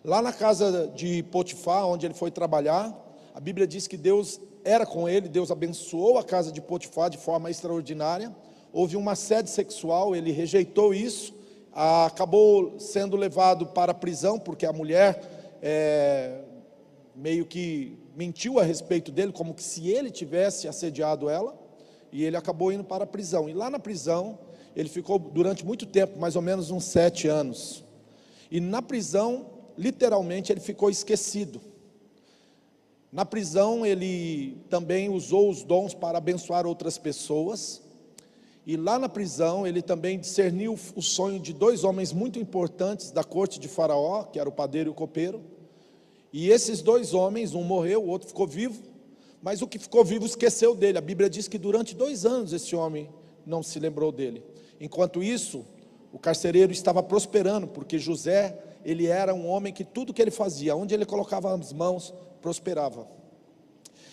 Lá 0.04 0.22
na 0.22 0.34
casa 0.34 0.92
de 0.96 1.24
Potifar, 1.24 1.88
onde 1.88 2.06
ele 2.06 2.14
foi 2.14 2.30
trabalhar, 2.30 2.94
a 3.34 3.40
Bíblia 3.40 3.66
diz 3.66 3.88
que 3.88 3.98
Deus 3.98 4.40
era 4.64 4.86
com 4.86 5.08
ele, 5.08 5.28
Deus 5.28 5.52
abençoou 5.52 6.18
a 6.18 6.24
casa 6.24 6.52
de 6.52 6.62
Potifar 6.62 7.10
de 7.10 7.18
forma 7.18 7.50
extraordinária. 7.50 8.34
Houve 8.72 8.96
uma 8.96 9.16
sede 9.16 9.50
sexual, 9.50 10.16
ele 10.16 10.32
rejeitou 10.32 10.94
isso, 10.94 11.34
acabou 11.72 12.80
sendo 12.80 13.16
levado 13.16 13.68
para 13.68 13.92
a 13.92 13.96
prisão, 13.96 14.40
porque 14.40 14.66
a 14.66 14.74
mulher 14.74 15.58
é, 15.62 16.42
meio 17.16 17.46
que 17.46 17.98
mentiu 18.16 18.60
a 18.60 18.64
respeito 18.64 19.12
dele, 19.12 19.32
como 19.32 19.54
que 19.54 19.64
se 19.64 19.90
ele 19.90 20.12
tivesse 20.12 20.68
assediado 20.68 21.30
ela, 21.30 21.56
e 22.12 22.24
ele 22.24 22.38
acabou 22.38 22.72
indo 22.72 22.84
para 22.84 23.06
a 23.06 23.08
prisão. 23.08 23.50
E 23.50 23.54
lá 23.54 23.70
na 23.70 23.80
prisão, 23.80 24.38
ele 24.76 24.90
ficou 24.90 25.20
durante 25.20 25.66
muito 25.66 25.86
tempo, 25.86 26.20
mais 26.20 26.36
ou 26.36 26.42
menos 26.42 26.72
uns 26.72 26.86
sete 26.86 27.28
anos. 27.28 27.84
E 28.50 28.60
na 28.60 28.82
prisão, 28.82 29.46
literalmente, 29.78 30.52
ele 30.52 30.60
ficou 30.60 30.90
esquecido. 30.90 31.62
Na 33.12 33.26
prisão, 33.26 33.86
ele 33.86 34.58
também 34.70 35.10
usou 35.10 35.50
os 35.50 35.64
dons 35.64 35.94
para 35.94 36.18
abençoar 36.18 36.66
outras 36.66 36.98
pessoas. 36.98 37.82
E 38.66 38.76
lá 38.76 38.98
na 38.98 39.08
prisão, 39.08 39.68
ele 39.68 39.82
também 39.82 40.18
discerniu 40.18 40.78
o 40.96 41.02
sonho 41.02 41.40
de 41.40 41.54
dois 41.54 41.84
homens 41.84 42.12
muito 42.12 42.40
importantes 42.40 43.12
da 43.12 43.24
corte 43.24 43.60
de 43.60 43.68
Faraó, 43.68 44.24
que 44.24 44.40
era 44.40 44.50
o 44.50 44.52
padeiro 44.52 44.90
e 44.90 44.92
o 44.92 44.96
copeiro. 44.96 45.42
E 46.32 46.50
esses 46.50 46.82
dois 46.82 47.14
homens, 47.14 47.54
um 47.54 47.64
morreu, 47.64 48.02
o 48.02 48.08
outro 48.08 48.28
ficou 48.28 48.48
vivo, 48.48 48.82
mas 49.42 49.62
o 49.62 49.68
que 49.68 49.78
ficou 49.78 50.04
vivo 50.04 50.26
esqueceu 50.26 50.74
dele. 50.74 50.98
A 50.98 51.02
Bíblia 51.02 51.30
diz 51.30 51.48
que 51.48 51.60
durante 51.60 51.94
dois 51.94 52.26
anos 52.26 52.54
esse 52.54 52.76
homem 52.76 53.10
não 53.46 53.62
se 53.62 53.78
lembrou 53.78 54.12
dele. 54.12 54.44
Enquanto 54.84 55.24
isso, 55.24 55.66
o 56.12 56.20
carcereiro 56.20 56.74
estava 56.74 57.02
prosperando, 57.02 57.66
porque 57.66 57.98
José, 57.98 58.60
ele 58.84 59.08
era 59.08 59.34
um 59.34 59.48
homem 59.48 59.72
que 59.72 59.86
tudo 59.86 60.14
que 60.14 60.22
ele 60.22 60.30
fazia, 60.30 60.76
onde 60.76 60.94
ele 60.94 61.06
colocava 61.06 61.56
as 61.56 61.72
mãos, 61.72 62.14
prosperava. 62.42 63.08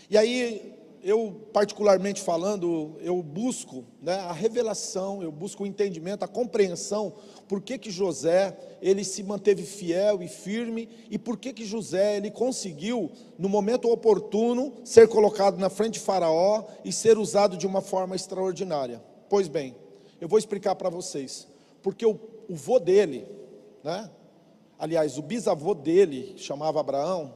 E 0.08 0.16
aí, 0.16 0.72
eu 1.02 1.48
particularmente 1.52 2.22
falando, 2.22 2.92
eu 3.00 3.20
busco 3.20 3.84
né, 4.00 4.14
a 4.14 4.30
revelação, 4.30 5.20
eu 5.24 5.32
busco 5.32 5.64
o 5.64 5.66
entendimento, 5.66 6.24
a 6.24 6.28
compreensão, 6.28 7.14
por 7.48 7.60
que 7.60 7.76
que 7.76 7.90
José, 7.90 8.56
ele 8.80 9.02
se 9.02 9.24
manteve 9.24 9.64
fiel 9.64 10.22
e 10.22 10.28
firme, 10.28 10.88
e 11.10 11.18
por 11.18 11.36
que 11.36 11.52
que 11.52 11.64
José, 11.64 12.16
ele 12.16 12.30
conseguiu, 12.30 13.10
no 13.36 13.48
momento 13.48 13.90
oportuno, 13.90 14.74
ser 14.84 15.08
colocado 15.08 15.58
na 15.58 15.68
frente 15.68 15.94
de 15.94 16.00
faraó 16.00 16.62
e 16.84 16.92
ser 16.92 17.18
usado 17.18 17.56
de 17.56 17.66
uma 17.66 17.80
forma 17.80 18.14
extraordinária. 18.14 19.02
Pois 19.28 19.48
bem, 19.48 19.74
eu 20.20 20.28
vou 20.28 20.38
explicar 20.38 20.74
para 20.74 20.90
vocês, 20.90 21.48
porque 21.82 22.04
o, 22.04 22.18
o 22.48 22.54
vô 22.54 22.78
dele, 22.78 23.26
né, 23.82 24.10
aliás, 24.78 25.18
o 25.18 25.22
bisavô 25.22 25.74
dele, 25.74 26.34
chamava 26.36 26.80
Abraão, 26.80 27.34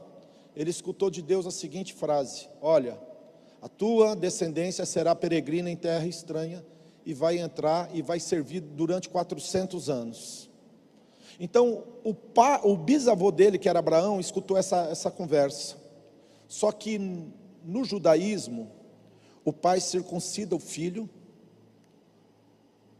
ele 0.55 0.69
escutou 0.69 1.09
de 1.09 1.21
Deus 1.21 1.45
a 1.45 1.51
seguinte 1.51 1.93
frase: 1.93 2.47
Olha, 2.61 2.99
a 3.61 3.67
tua 3.67 4.15
descendência 4.15 4.85
será 4.85 5.15
peregrina 5.15 5.69
em 5.69 5.75
terra 5.75 6.05
estranha 6.05 6.65
e 7.05 7.13
vai 7.13 7.37
entrar 7.37 7.89
e 7.93 8.01
vai 8.01 8.19
servir 8.19 8.61
durante 8.61 9.09
400 9.09 9.89
anos. 9.89 10.49
Então, 11.39 11.83
o, 12.03 12.13
pa, 12.13 12.61
o 12.63 12.77
bisavô 12.77 13.31
dele, 13.31 13.57
que 13.57 13.67
era 13.67 13.79
Abraão, 13.79 14.19
escutou 14.19 14.57
essa, 14.57 14.87
essa 14.89 15.11
conversa. 15.11 15.75
Só 16.47 16.71
que 16.71 16.97
no 17.63 17.83
judaísmo, 17.83 18.71
o 19.43 19.51
pai 19.51 19.81
circuncida 19.81 20.55
o 20.55 20.59
filho, 20.59 21.09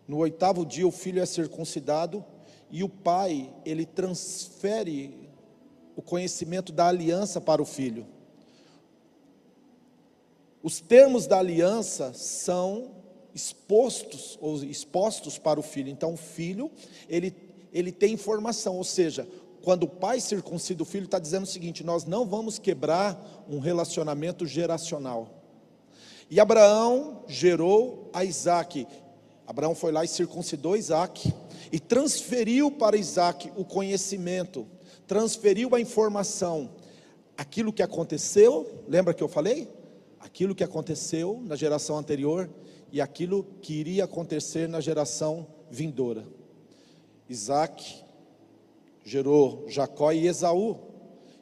no 0.07 0.17
oitavo 0.17 0.65
dia 0.65 0.87
o 0.87 0.91
filho 0.91 1.21
é 1.21 1.25
circuncidado, 1.25 2.23
e 2.71 2.83
o 2.83 2.89
pai, 2.89 3.53
ele 3.63 3.85
transfere 3.85 5.29
o 5.95 6.01
conhecimento 6.01 6.71
da 6.71 6.87
aliança 6.87 7.39
para 7.39 7.61
o 7.61 7.65
filho. 7.65 8.05
Os 10.61 10.79
termos 10.81 11.27
da 11.27 11.37
aliança 11.37 12.11
são 12.13 12.91
expostos 13.33 14.37
ou 14.41 14.63
expostos 14.63 15.37
para 15.37 15.59
o 15.59 15.63
filho. 15.63 15.89
Então 15.89 16.13
o 16.13 16.17
filho, 16.17 16.71
ele, 17.07 17.35
ele 17.71 17.91
tem 17.91 18.13
informação, 18.13 18.77
ou 18.77 18.83
seja, 18.83 19.27
quando 19.61 19.83
o 19.83 19.89
pai 19.89 20.19
circuncida 20.19 20.83
o 20.83 20.85
filho, 20.85 21.05
está 21.05 21.19
dizendo 21.19 21.43
o 21.43 21.47
seguinte: 21.47 21.83
nós 21.83 22.05
não 22.05 22.25
vamos 22.25 22.57
quebrar 22.57 23.45
um 23.49 23.59
relacionamento 23.59 24.45
geracional. 24.45 25.43
E 26.29 26.39
Abraão 26.39 27.23
gerou 27.27 28.09
a 28.13 28.23
Isaac. 28.23 28.87
Abraão 29.47 29.75
foi 29.75 29.91
lá 29.91 30.03
e 30.03 30.07
circuncidou 30.07 30.75
Isaac 30.75 31.33
e 31.71 31.79
transferiu 31.79 32.71
para 32.71 32.97
Isaac 32.97 33.51
o 33.55 33.63
conhecimento 33.63 34.67
transferiu 35.07 35.73
a 35.75 35.79
informação, 35.79 36.69
aquilo 37.37 37.71
que 37.71 37.83
aconteceu, 37.83 38.83
lembra 38.87 39.13
que 39.13 39.23
eu 39.23 39.27
falei? 39.27 39.69
Aquilo 40.19 40.55
que 40.55 40.63
aconteceu 40.63 41.41
na 41.45 41.55
geração 41.55 41.97
anterior 41.97 42.49
e 42.91 42.99
aquilo 42.99 43.43
que 43.61 43.73
iria 43.73 44.05
acontecer 44.05 44.67
na 44.67 44.79
geração 44.79 45.47
vindoura. 45.69 46.25
Isaac 47.29 48.03
gerou 49.03 49.65
Jacó 49.67 50.11
e 50.11 50.27
Esaú, 50.27 50.77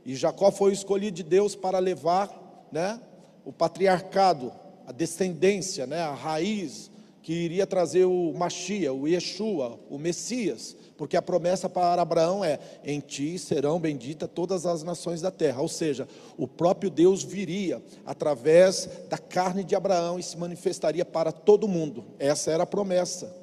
e 0.05 0.15
Jacó 0.15 0.51
foi 0.51 0.73
escolhido 0.73 1.15
de 1.15 1.23
Deus 1.23 1.55
para 1.55 1.79
levar, 1.79 2.67
né, 2.71 2.99
o 3.45 3.53
patriarcado, 3.53 4.51
a 4.85 4.91
descendência, 4.91 5.87
né, 5.87 6.01
a 6.01 6.13
raiz 6.13 6.91
que 7.23 7.33
iria 7.33 7.65
trazer 7.65 8.05
o 8.05 8.31
Machia, 8.33 8.93
o 8.93 9.07
Yeshua, 9.07 9.79
o 9.89 9.97
Messias 9.97 10.75
porque 10.97 11.17
a 11.17 11.21
promessa 11.21 11.67
para 11.67 12.01
Abraão 12.01 12.43
é: 12.45 12.59
em 12.83 12.99
ti 12.99 13.37
serão 13.37 13.79
benditas 13.79 14.29
todas 14.33 14.65
as 14.65 14.83
nações 14.83 15.21
da 15.21 15.31
terra. 15.31 15.61
Ou 15.61 15.67
seja, 15.67 16.07
o 16.37 16.47
próprio 16.47 16.89
Deus 16.89 17.23
viria 17.23 17.83
através 18.05 18.87
da 19.09 19.17
carne 19.17 19.63
de 19.63 19.75
Abraão 19.75 20.19
e 20.19 20.23
se 20.23 20.37
manifestaria 20.37 21.03
para 21.03 21.31
todo 21.31 21.67
mundo. 21.67 22.05
Essa 22.19 22.51
era 22.51 22.63
a 22.63 22.67
promessa. 22.67 23.35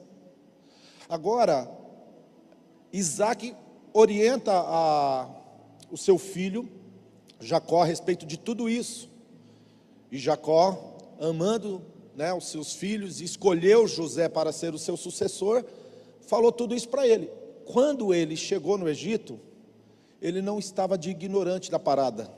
Agora, 1.08 1.70
Isaac 2.92 3.54
orienta 3.92 4.52
a, 4.54 5.28
o 5.90 5.96
seu 5.96 6.18
filho, 6.18 6.68
Jacó, 7.40 7.82
a 7.82 7.86
respeito 7.86 8.24
de 8.24 8.38
tudo 8.38 8.68
isso. 8.68 9.10
E 10.10 10.18
Jacó, 10.18 10.96
amando 11.20 11.82
né, 12.16 12.32
os 12.32 12.48
seus 12.48 12.74
filhos, 12.74 13.20
escolheu 13.20 13.86
José 13.86 14.28
para 14.28 14.52
ser 14.52 14.74
o 14.74 14.78
seu 14.78 14.96
sucessor, 14.96 15.64
falou 16.20 16.52
tudo 16.52 16.74
isso 16.74 16.88
para 16.88 17.06
ele. 17.06 17.30
Quando 17.64 18.12
ele 18.12 18.36
chegou 18.36 18.76
no 18.76 18.88
Egito, 18.88 19.38
ele 20.20 20.42
não 20.42 20.58
estava 20.58 20.98
de 20.98 21.10
ignorante 21.10 21.70
da 21.70 21.78
parada, 21.78 22.30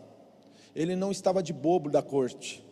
ele 0.75 0.95
não 0.95 1.11
estava 1.11 1.43
de 1.43 1.53
bobo 1.53 1.91
da 1.91 2.03
corte, 2.03 2.65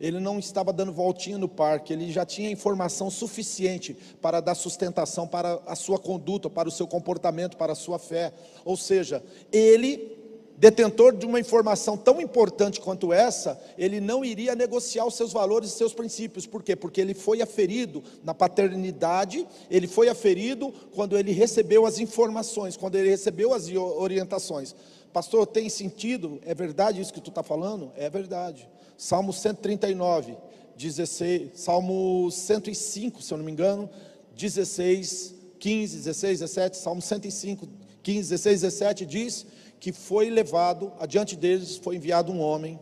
ele 0.00 0.20
não 0.20 0.38
estava 0.38 0.72
dando 0.72 0.92
voltinha 0.92 1.38
no 1.38 1.48
parque, 1.48 1.92
ele 1.92 2.12
já 2.12 2.24
tinha 2.24 2.50
informação 2.50 3.10
suficiente 3.10 3.96
para 4.20 4.40
dar 4.40 4.54
sustentação 4.54 5.26
para 5.26 5.60
a 5.66 5.74
sua 5.74 5.98
conduta, 5.98 6.50
para 6.50 6.68
o 6.68 6.72
seu 6.72 6.86
comportamento, 6.86 7.56
para 7.56 7.72
a 7.72 7.76
sua 7.76 7.98
fé. 7.98 8.32
Ou 8.64 8.76
seja, 8.76 9.22
ele 9.50 10.16
detentor 10.58 11.14
de 11.14 11.26
uma 11.26 11.38
informação 11.38 11.96
tão 11.96 12.20
importante 12.20 12.80
quanto 12.80 13.12
essa, 13.12 13.60
ele 13.76 14.00
não 14.00 14.24
iria 14.24 14.54
negociar 14.54 15.04
os 15.04 15.14
seus 15.14 15.32
valores 15.32 15.70
e 15.70 15.76
seus 15.76 15.92
princípios. 15.92 16.46
Por 16.46 16.62
quê? 16.62 16.74
Porque 16.74 17.00
ele 17.00 17.14
foi 17.14 17.42
aferido 17.42 18.02
na 18.24 18.32
paternidade, 18.32 19.46
ele 19.70 19.86
foi 19.86 20.08
aferido 20.08 20.72
quando 20.94 21.18
ele 21.18 21.32
recebeu 21.32 21.84
as 21.84 21.98
informações, 21.98 22.76
quando 22.76 22.94
ele 22.94 23.10
recebeu 23.10 23.52
as 23.52 23.68
orientações. 23.68 24.74
Pastor, 25.12 25.46
tem 25.46 25.68
sentido? 25.68 26.40
É 26.44 26.54
verdade 26.54 27.00
isso 27.00 27.12
que 27.12 27.20
tu 27.20 27.30
está 27.30 27.42
falando? 27.42 27.92
É 27.96 28.08
verdade. 28.08 28.68
Salmo 28.96 29.32
139, 29.32 30.36
16, 30.76 31.50
Salmo 31.54 32.30
105, 32.30 33.22
se 33.22 33.32
eu 33.32 33.38
não 33.38 33.44
me 33.44 33.52
engano, 33.52 33.90
16, 34.36 35.34
15, 35.58 35.96
16, 35.98 36.40
17, 36.40 36.76
Salmo 36.76 37.02
105, 37.02 37.68
15, 38.02 38.30
16, 38.30 38.60
17 38.60 39.06
diz 39.06 39.46
que 39.78 39.92
foi 39.92 40.30
levado, 40.30 40.92
adiante 40.98 41.36
deles 41.36 41.76
foi 41.76 41.96
enviado 41.96 42.32
um 42.32 42.40
homem, 42.40 42.78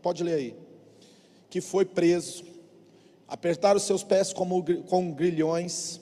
pode 0.00 0.22
ler 0.22 0.34
aí, 0.34 0.56
que 1.48 1.60
foi 1.60 1.84
preso, 1.84 2.44
apertaram 3.28 3.78
seus 3.78 4.02
pés 4.02 4.32
como, 4.32 4.64
com 4.84 5.12
grilhões, 5.12 6.00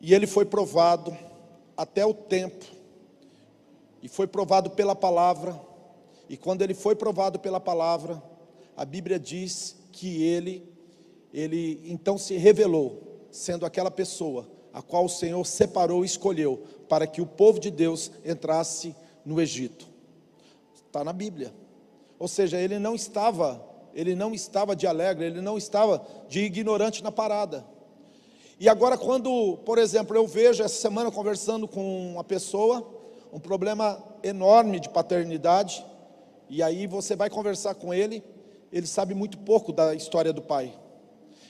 e 0.00 0.14
ele 0.14 0.26
foi 0.26 0.44
provado 0.44 1.16
até 1.76 2.04
o 2.04 2.14
tempo, 2.14 2.64
e 4.02 4.08
foi 4.08 4.26
provado 4.26 4.70
pela 4.70 4.94
palavra, 4.94 5.60
e 6.28 6.36
quando 6.36 6.62
ele 6.62 6.74
foi 6.74 6.94
provado 6.94 7.38
pela 7.38 7.60
palavra, 7.60 8.22
a 8.76 8.84
Bíblia 8.84 9.18
diz 9.18 9.76
que 9.92 10.22
ele, 10.22 10.66
ele 11.34 11.82
então 11.84 12.16
se 12.16 12.36
revelou, 12.36 13.28
sendo 13.30 13.66
aquela 13.66 13.90
pessoa 13.90 14.59
a 14.72 14.82
qual 14.82 15.04
o 15.04 15.08
Senhor 15.08 15.44
separou 15.44 16.02
e 16.02 16.06
escolheu 16.06 16.64
para 16.88 17.06
que 17.06 17.20
o 17.20 17.26
povo 17.26 17.58
de 17.58 17.70
Deus 17.70 18.10
entrasse 18.24 18.94
no 19.24 19.40
Egito. 19.40 19.86
Está 20.86 21.04
na 21.04 21.12
Bíblia. 21.12 21.52
Ou 22.18 22.28
seja, 22.28 22.58
ele 22.58 22.78
não 22.78 22.94
estava, 22.94 23.64
ele 23.94 24.14
não 24.14 24.34
estava 24.34 24.76
de 24.76 24.86
alegre, 24.86 25.26
ele 25.26 25.40
não 25.40 25.56
estava 25.56 26.04
de 26.28 26.40
ignorante 26.40 27.02
na 27.02 27.10
parada. 27.12 27.64
E 28.58 28.68
agora, 28.68 28.98
quando, 28.98 29.56
por 29.64 29.78
exemplo, 29.78 30.14
eu 30.14 30.26
vejo 30.26 30.62
essa 30.62 30.74
semana 30.74 31.10
conversando 31.10 31.66
com 31.66 32.12
uma 32.12 32.22
pessoa, 32.22 32.86
um 33.32 33.40
problema 33.40 34.02
enorme 34.22 34.78
de 34.78 34.88
paternidade, 34.90 35.82
e 36.48 36.62
aí 36.62 36.86
você 36.86 37.16
vai 37.16 37.30
conversar 37.30 37.74
com 37.74 37.94
ele, 37.94 38.22
ele 38.70 38.86
sabe 38.86 39.14
muito 39.14 39.38
pouco 39.38 39.72
da 39.72 39.94
história 39.94 40.32
do 40.32 40.42
pai, 40.42 40.74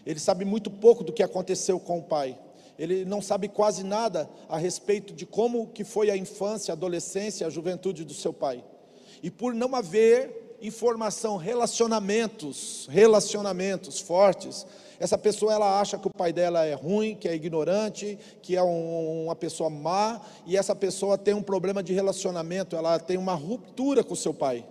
ele 0.06 0.20
sabe 0.20 0.44
muito 0.44 0.70
pouco 0.70 1.02
do 1.02 1.12
que 1.12 1.22
aconteceu 1.22 1.80
com 1.80 1.98
o 1.98 2.02
pai, 2.02 2.38
ele 2.80 3.04
não 3.04 3.20
sabe 3.20 3.46
quase 3.46 3.84
nada 3.84 4.26
a 4.48 4.56
respeito 4.56 5.12
de 5.12 5.26
como 5.26 5.66
que 5.66 5.84
foi 5.84 6.10
a 6.10 6.16
infância, 6.16 6.72
a 6.72 6.74
adolescência, 6.74 7.46
a 7.46 7.50
juventude 7.50 8.06
do 8.06 8.14
seu 8.14 8.32
pai. 8.32 8.64
E 9.22 9.30
por 9.30 9.52
não 9.52 9.76
haver 9.76 10.56
informação, 10.62 11.36
relacionamentos, 11.36 12.88
relacionamentos 12.90 14.00
fortes, 14.00 14.66
essa 14.98 15.18
pessoa 15.18 15.52
ela 15.52 15.78
acha 15.78 15.98
que 15.98 16.06
o 16.06 16.10
pai 16.10 16.32
dela 16.32 16.64
é 16.64 16.72
ruim, 16.72 17.14
que 17.14 17.28
é 17.28 17.34
ignorante, 17.34 18.18
que 18.40 18.56
é 18.56 18.62
um, 18.62 19.24
uma 19.24 19.36
pessoa 19.36 19.68
má, 19.68 20.18
e 20.46 20.56
essa 20.56 20.74
pessoa 20.74 21.18
tem 21.18 21.34
um 21.34 21.42
problema 21.42 21.82
de 21.82 21.92
relacionamento, 21.92 22.76
ela 22.76 22.98
tem 22.98 23.18
uma 23.18 23.34
ruptura 23.34 24.02
com 24.02 24.14
o 24.14 24.16
seu 24.16 24.32
pai. 24.32 24.66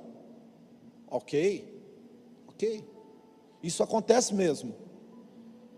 Ok, 1.07 1.63
ok, 2.47 2.83
isso 3.61 3.83
acontece 3.83 4.33
mesmo, 4.33 4.73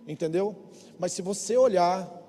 entendeu? 0.08 0.56
Mas 0.98 1.12
se 1.12 1.22
você 1.22 1.58
olhar 1.58 2.21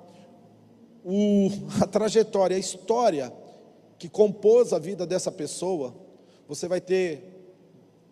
o, 1.05 1.49
a 1.81 1.87
trajetória, 1.87 2.57
a 2.57 2.61
história 2.61 3.33
que 3.99 4.09
compôs 4.09 4.73
a 4.73 4.79
vida 4.79 5.07
dessa 5.07 5.31
pessoa, 5.31 5.95
você 6.49 6.67
vai 6.67 6.81
ter 6.81 7.23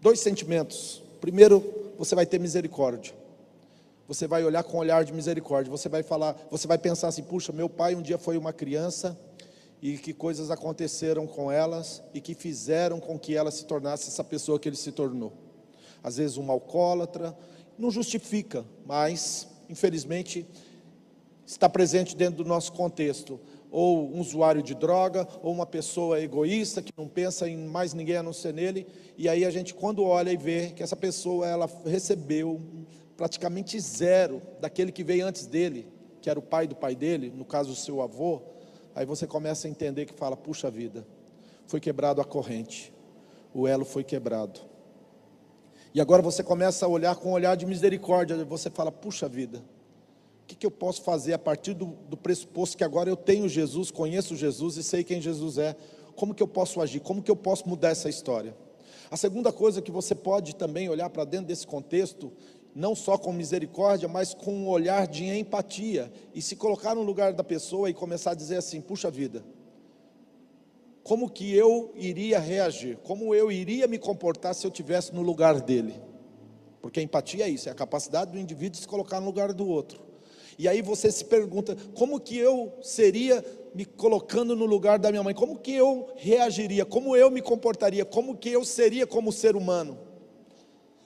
dois 0.01 0.21
sentimentos. 0.21 1.03
Primeiro, 1.21 1.93
você 1.99 2.15
vai 2.15 2.27
ter 2.27 2.39
misericórdia 2.39 3.21
você 4.11 4.27
vai 4.27 4.43
olhar 4.43 4.65
com 4.65 4.79
um 4.79 4.81
olhar 4.81 5.05
de 5.05 5.13
misericórdia. 5.13 5.71
Você 5.71 5.89
vai 5.89 6.03
falar, 6.03 6.37
você 6.51 6.67
vai 6.67 6.77
pensar 6.77 7.07
assim: 7.07 7.23
puxa, 7.23 7.53
meu 7.53 7.69
pai 7.69 7.95
um 7.95 8.03
dia 8.03 8.19
foi 8.19 8.37
uma 8.37 8.53
criança 8.53 9.17
e 9.81 9.97
que 9.97 10.13
coisas 10.13 10.51
aconteceram 10.51 11.29
com 11.29 11.49
elas 11.49 12.03
e 12.13 12.21
que 12.21 12.35
fizeram 12.35 12.99
com 12.99 13.17
que 13.17 13.37
ela 13.37 13.53
se 13.53 13.65
tornasse 13.67 14.09
essa 14.09 14.25
pessoa 14.25 14.59
que 14.59 14.69
ele 14.69 14.75
se 14.75 14.91
tornou. 14.91 15.33
Às 16.03 16.17
vezes 16.17 16.37
um 16.37 16.51
alcoólatra, 16.51 17.39
não 17.79 17.89
justifica, 17.89 18.65
mas 18.85 19.47
infelizmente 19.69 20.45
está 21.51 21.69
presente 21.69 22.17
dentro 22.17 22.45
do 22.45 22.49
nosso 22.49 22.73
contexto. 22.73 23.41
Ou 23.71 24.09
um 24.13 24.21
usuário 24.21 24.63
de 24.63 24.75
droga, 24.75 25.27
ou 25.43 25.53
uma 25.53 25.67
pessoa 25.67 26.21
egoísta 26.21 26.83
que 26.83 26.93
não 26.97 27.07
pensa 27.07 27.49
em 27.49 27.57
mais 27.57 27.95
ninguém 27.95 28.17
a 28.17 28.23
não 28.23 28.33
ser 28.33 28.53
nele. 28.53 28.87
E 29.17 29.29
aí 29.29 29.45
a 29.45 29.51
gente, 29.51 29.75
quando 29.75 30.05
olha 30.05 30.33
e 30.33 30.37
vê 30.37 30.71
que 30.71 30.83
essa 30.83 30.97
pessoa 30.97 31.47
ela 31.47 31.69
recebeu 31.85 32.61
praticamente 33.17 33.79
zero 33.79 34.41
daquele 34.61 34.91
que 34.91 35.05
veio 35.05 35.27
antes 35.27 35.47
dele, 35.47 35.87
que 36.21 36.31
era 36.31 36.39
o 36.39 36.43
pai 36.43 36.67
do 36.67 36.75
pai 36.75 36.95
dele, 36.95 37.33
no 37.35 37.45
caso 37.45 37.73
o 37.73 37.77
seu 37.77 38.01
avô, 38.01 38.43
aí 38.95 39.05
você 39.05 39.27
começa 39.27 39.69
a 39.69 39.71
entender 39.71 40.07
que 40.07 40.15
fala: 40.15 40.37
puxa 40.37 40.71
vida, 40.71 41.07
foi 41.67 41.81
quebrado 41.81 42.21
a 42.21 42.25
corrente, 42.25 42.93
o 43.55 43.69
elo 43.69 43.85
foi 43.85 44.03
quebrado. 44.03 44.61
E 45.93 46.01
agora 46.01 46.23
você 46.23 46.43
começa 46.43 46.87
a 46.87 46.89
olhar 46.89 47.15
com 47.17 47.31
um 47.31 47.33
olhar 47.33 47.57
de 47.57 47.67
misericórdia, 47.67 48.43
você 48.45 48.71
fala: 48.71 48.91
puxa 48.91 49.29
vida, 49.29 49.63
que, 50.51 50.57
que 50.57 50.67
eu 50.67 50.71
posso 50.71 51.03
fazer 51.03 51.33
a 51.33 51.39
partir 51.39 51.75
do, 51.75 51.87
do 52.09 52.17
pressuposto 52.17 52.77
que 52.77 52.83
agora 52.83 53.09
eu 53.09 53.17
tenho 53.17 53.49
Jesus, 53.49 53.91
conheço 53.91 54.35
Jesus 54.35 54.77
e 54.77 54.83
sei 54.83 55.05
quem 55.05 55.21
Jesus 55.21 55.59
é? 55.59 55.77
Como 56.17 56.35
que 56.35 56.43
eu 56.43 56.49
posso 56.49 56.81
agir? 56.81 57.01
Como 57.01 57.23
que 57.23 57.31
eu 57.31 57.37
posso 57.37 57.69
mudar 57.69 57.91
essa 57.91 58.09
história? 58.09 58.55
A 59.11 59.17
segunda 59.17 59.53
coisa 59.53 59.81
que 59.81 59.93
você 59.93 60.15
pode 60.15 60.57
também 60.57 60.89
olhar 60.89 61.09
para 61.09 61.25
dentro 61.25 61.47
desse 61.47 61.67
contexto 61.67 62.33
não 62.75 62.95
só 62.95 63.19
com 63.19 63.33
misericórdia, 63.33 64.09
mas 64.09 64.33
com 64.35 64.53
um 64.53 64.69
olhar 64.69 65.07
de 65.07 65.25
empatia 65.25 66.13
e 66.33 66.41
se 66.41 66.55
colocar 66.55 66.95
no 66.95 67.03
lugar 67.03 67.33
da 67.33 67.43
pessoa 67.43 67.91
e 67.91 67.95
começar 67.95 68.33
a 68.33 68.35
dizer 68.35 68.57
assim: 68.57 68.81
puxa 68.81 69.11
vida, 69.11 69.45
como 71.03 71.29
que 71.31 71.53
eu 71.55 71.93
iria 71.97 72.39
reagir? 72.39 72.97
Como 72.99 73.35
eu 73.35 73.51
iria 73.51 73.89
me 73.89 73.99
comportar 73.99 74.55
se 74.55 74.67
eu 74.67 74.71
tivesse 74.71 75.13
no 75.15 75.23
lugar 75.23 75.61
dele? 75.61 75.95
Porque 76.81 77.01
a 77.01 77.03
empatia 77.03 77.45
é 77.45 77.49
isso, 77.49 77.69
é 77.69 77.73
a 77.73 77.75
capacidade 77.75 78.33
do 78.33 78.39
indivíduo 78.39 78.73
de 78.73 78.79
se 78.79 78.89
colocar 78.89 79.21
no 79.21 79.27
lugar 79.27 79.53
do 79.53 79.67
outro. 79.67 80.10
E 80.61 80.69
aí 80.69 80.83
você 80.83 81.11
se 81.11 81.25
pergunta: 81.25 81.75
como 81.95 82.21
que 82.21 82.37
eu 82.37 82.71
seria 82.83 83.43
me 83.75 83.87
colocando 83.87 84.55
no 84.55 84.67
lugar 84.67 84.99
da 84.99 85.11
minha 85.11 85.23
mãe? 85.23 85.33
Como 85.33 85.59
que 85.59 85.73
eu 85.73 86.11
reagiria? 86.17 86.85
Como 86.85 87.17
eu 87.17 87.31
me 87.31 87.41
comportaria? 87.41 88.05
Como 88.05 88.37
que 88.37 88.51
eu 88.51 88.63
seria 88.63 89.07
como 89.07 89.33
ser 89.33 89.57
humano? 89.57 89.99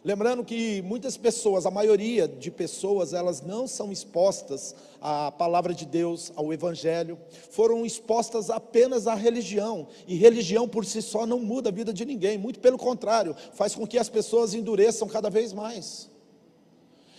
Lembrando 0.03 0.45
que 0.45 0.83
muitas 0.83 1.17
pessoas, 1.17 1.67
a 1.67 1.71
maioria 1.71 2.27
de 2.27 2.51
pessoas, 2.51 3.13
elas 3.13 3.43
não 3.43 3.69
são 3.69 3.93
expostas 3.93 4.75
à 5.01 5.31
palavra 5.31 5.73
de 5.73 5.87
Deus, 5.87 6.33
ao 6.35 6.53
Evangelho, 6.53 7.17
foram 7.49 7.87
expostas 7.87 8.51
apenas 8.51 9.07
à 9.07 9.15
religião, 9.15 9.87
e 10.05 10.17
religião 10.17 10.69
por 10.69 10.85
si 10.85 11.01
só 11.01 11.25
não 11.25 11.39
muda 11.39 11.69
a 11.69 11.73
vida 11.73 11.93
de 11.93 12.05
ninguém, 12.05 12.37
muito 12.37 12.59
pelo 12.59 12.77
contrário, 12.77 13.37
faz 13.53 13.73
com 13.73 13.87
que 13.87 13.99
as 13.99 14.09
pessoas 14.09 14.53
endureçam 14.53 15.07
cada 15.07 15.31
vez 15.31 15.53
mais. 15.53 16.13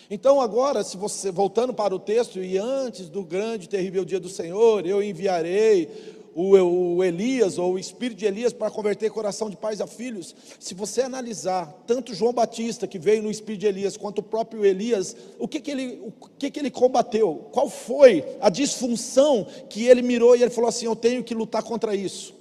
Então, 0.10 0.40
agora, 0.40 0.84
se 0.84 0.98
você 0.98 1.32
voltando 1.32 1.74
para 1.74 1.96
o 1.96 2.00
texto, 2.00 2.40
e 2.40 2.58
antes 2.58 3.10
do 3.10 3.24
grande 3.24 3.66
e 3.66 3.70
terrível 3.70 4.06
dia 4.06 4.20
do 4.20 4.30
Senhor, 4.30 4.86
eu 4.86 5.02
enviarei 5.02 5.90
o, 6.36 6.98
o 6.98 7.04
Elias, 7.04 7.58
ou 7.58 7.74
o 7.74 7.80
espírito 7.80 8.20
de 8.20 8.26
Elias, 8.26 8.54
para 8.54 8.70
converter 8.70 9.10
coração 9.10 9.50
de 9.50 9.56
pais 9.56 9.82
a 9.82 9.88
filhos. 9.88 10.36
Se 10.60 10.76
você 10.76 11.02
analisar 11.02 11.66
tanto 11.88 12.14
João 12.14 12.34
Batista, 12.34 12.86
que 12.86 13.00
veio 13.00 13.24
no 13.24 13.32
espírito 13.32 13.62
de 13.62 13.68
Elias, 13.68 13.98
quanto 13.98 14.20
o 14.20 14.24
próprio 14.24 14.64
Elias, 14.64 15.16
o 15.40 15.48
que, 15.48 15.60
que, 15.60 15.72
ele, 15.72 16.02
o 16.06 16.12
que, 16.38 16.52
que 16.52 16.60
ele 16.60 16.70
combateu? 16.70 17.48
Qual 17.52 17.70
foi 17.70 18.24
a 18.42 18.50
disfunção 18.50 19.48
que 19.70 19.88
ele 19.88 20.04
mirou 20.04 20.36
e 20.36 20.44
ele 20.44 20.52
falou 20.52 20.68
assim: 20.68 20.86
Eu 20.86 20.96
tenho 20.96 21.24
que 21.24 21.34
lutar 21.34 21.64
contra 21.64 21.96
isso? 21.96 22.36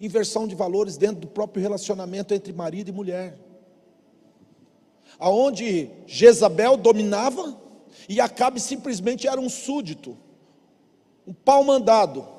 Inversão 0.00 0.46
de 0.46 0.54
valores 0.54 0.96
dentro 0.96 1.16
do 1.16 1.26
próprio 1.26 1.60
relacionamento 1.62 2.34
entre 2.34 2.52
marido 2.52 2.90
e 2.90 2.92
mulher. 2.92 3.47
Aonde 5.18 5.90
Jezabel 6.06 6.76
dominava 6.76 7.56
e 8.08 8.20
Acabe 8.20 8.60
simplesmente 8.60 9.26
era 9.26 9.40
um 9.40 9.48
súdito, 9.48 10.16
um 11.26 11.32
pau 11.32 11.64
mandado 11.64 12.38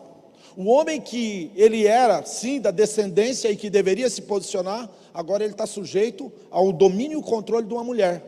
o 0.60 0.66
homem 0.66 1.00
que 1.00 1.52
ele 1.56 1.88
era, 1.88 2.26
sim, 2.26 2.60
da 2.60 2.70
descendência 2.70 3.50
e 3.50 3.56
que 3.56 3.70
deveria 3.70 4.10
se 4.10 4.24
posicionar, 4.24 4.90
agora 5.14 5.42
ele 5.42 5.54
está 5.54 5.66
sujeito 5.66 6.30
ao 6.52 6.74
domínio 6.74 7.20
e 7.20 7.24
controle 7.24 7.66
de 7.66 7.74
uma 7.74 7.82
mulher. 7.82 8.22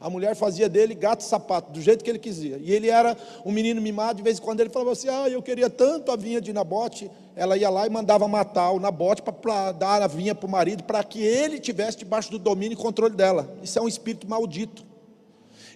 A 0.00 0.10
mulher 0.10 0.34
fazia 0.34 0.68
dele 0.68 0.92
gato 0.92 1.20
e 1.20 1.24
sapato, 1.24 1.70
do 1.70 1.80
jeito 1.80 2.02
que 2.02 2.10
ele 2.10 2.18
quisia. 2.18 2.58
E 2.60 2.72
ele 2.72 2.90
era 2.90 3.16
um 3.44 3.52
menino 3.52 3.80
mimado, 3.80 4.16
de 4.16 4.24
vez 4.24 4.40
em 4.40 4.42
quando 4.42 4.58
ele 4.58 4.70
falava 4.70 4.90
assim: 4.90 5.08
Ah, 5.08 5.28
eu 5.28 5.40
queria 5.40 5.70
tanto 5.70 6.10
a 6.10 6.16
vinha 6.16 6.40
de 6.40 6.52
Nabote. 6.52 7.08
Ela 7.36 7.58
ia 7.58 7.68
lá 7.68 7.86
e 7.86 7.90
mandava 7.90 8.26
matar 8.26 8.70
o 8.70 8.80
Nabote 8.80 9.22
para 9.22 9.70
dar 9.70 10.00
a 10.00 10.06
vinha 10.06 10.34
para 10.34 10.46
o 10.46 10.50
marido, 10.50 10.82
para 10.82 11.04
que 11.04 11.20
ele 11.20 11.60
tivesse 11.60 11.98
debaixo 11.98 12.30
do 12.30 12.38
domínio 12.38 12.72
e 12.72 12.76
controle 12.76 13.14
dela. 13.14 13.46
Isso 13.62 13.78
é 13.78 13.82
um 13.82 13.86
espírito 13.86 14.26
maldito. 14.26 14.82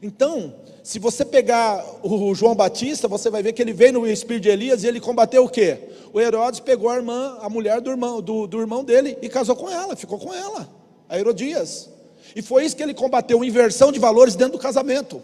Então, 0.03 0.55
se 0.83 0.99
você 0.99 1.23
pegar 1.23 1.85
o 2.03 2.35
João 2.35 2.55
Batista, 2.55 3.07
você 3.07 3.29
vai 3.29 3.43
ver 3.43 3.53
que 3.53 3.61
ele 3.61 3.75
veio 3.75 3.93
no 3.93 4.07
espírito 4.07 4.45
de 4.45 4.49
Elias 4.49 4.83
e 4.83 4.87
ele 4.87 4.99
combateu 4.99 5.45
o 5.45 5.49
quê? 5.51 5.91
O 6.15 6.19
Herodes 6.19 6.61
pegou 6.61 6.89
a 6.89 6.97
irmã, 6.97 7.37
a 7.43 7.51
mulher 7.51 7.83
do 7.83 7.91
irmão, 7.91 8.23
do, 8.23 8.47
do 8.47 8.59
irmão 8.59 8.83
dele 8.83 9.19
e 9.21 9.29
casou 9.29 9.55
com 9.55 9.69
ela, 9.69 9.95
ficou 9.95 10.19
com 10.19 10.33
ela, 10.33 10.67
a 11.07 11.19
Herodias. 11.19 11.91
E 12.35 12.41
foi 12.41 12.65
isso 12.65 12.75
que 12.75 12.83
ele 12.83 12.95
combateu, 12.95 13.45
inversão 13.45 13.93
de 13.93 13.99
valores 13.99 14.35
dentro 14.35 14.55
do 14.55 14.59
casamento, 14.59 15.23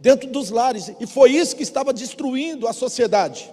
dentro 0.00 0.30
dos 0.30 0.48
lares, 0.48 0.90
e 0.98 1.06
foi 1.06 1.32
isso 1.32 1.54
que 1.54 1.62
estava 1.62 1.92
destruindo 1.92 2.66
a 2.66 2.72
sociedade. 2.72 3.50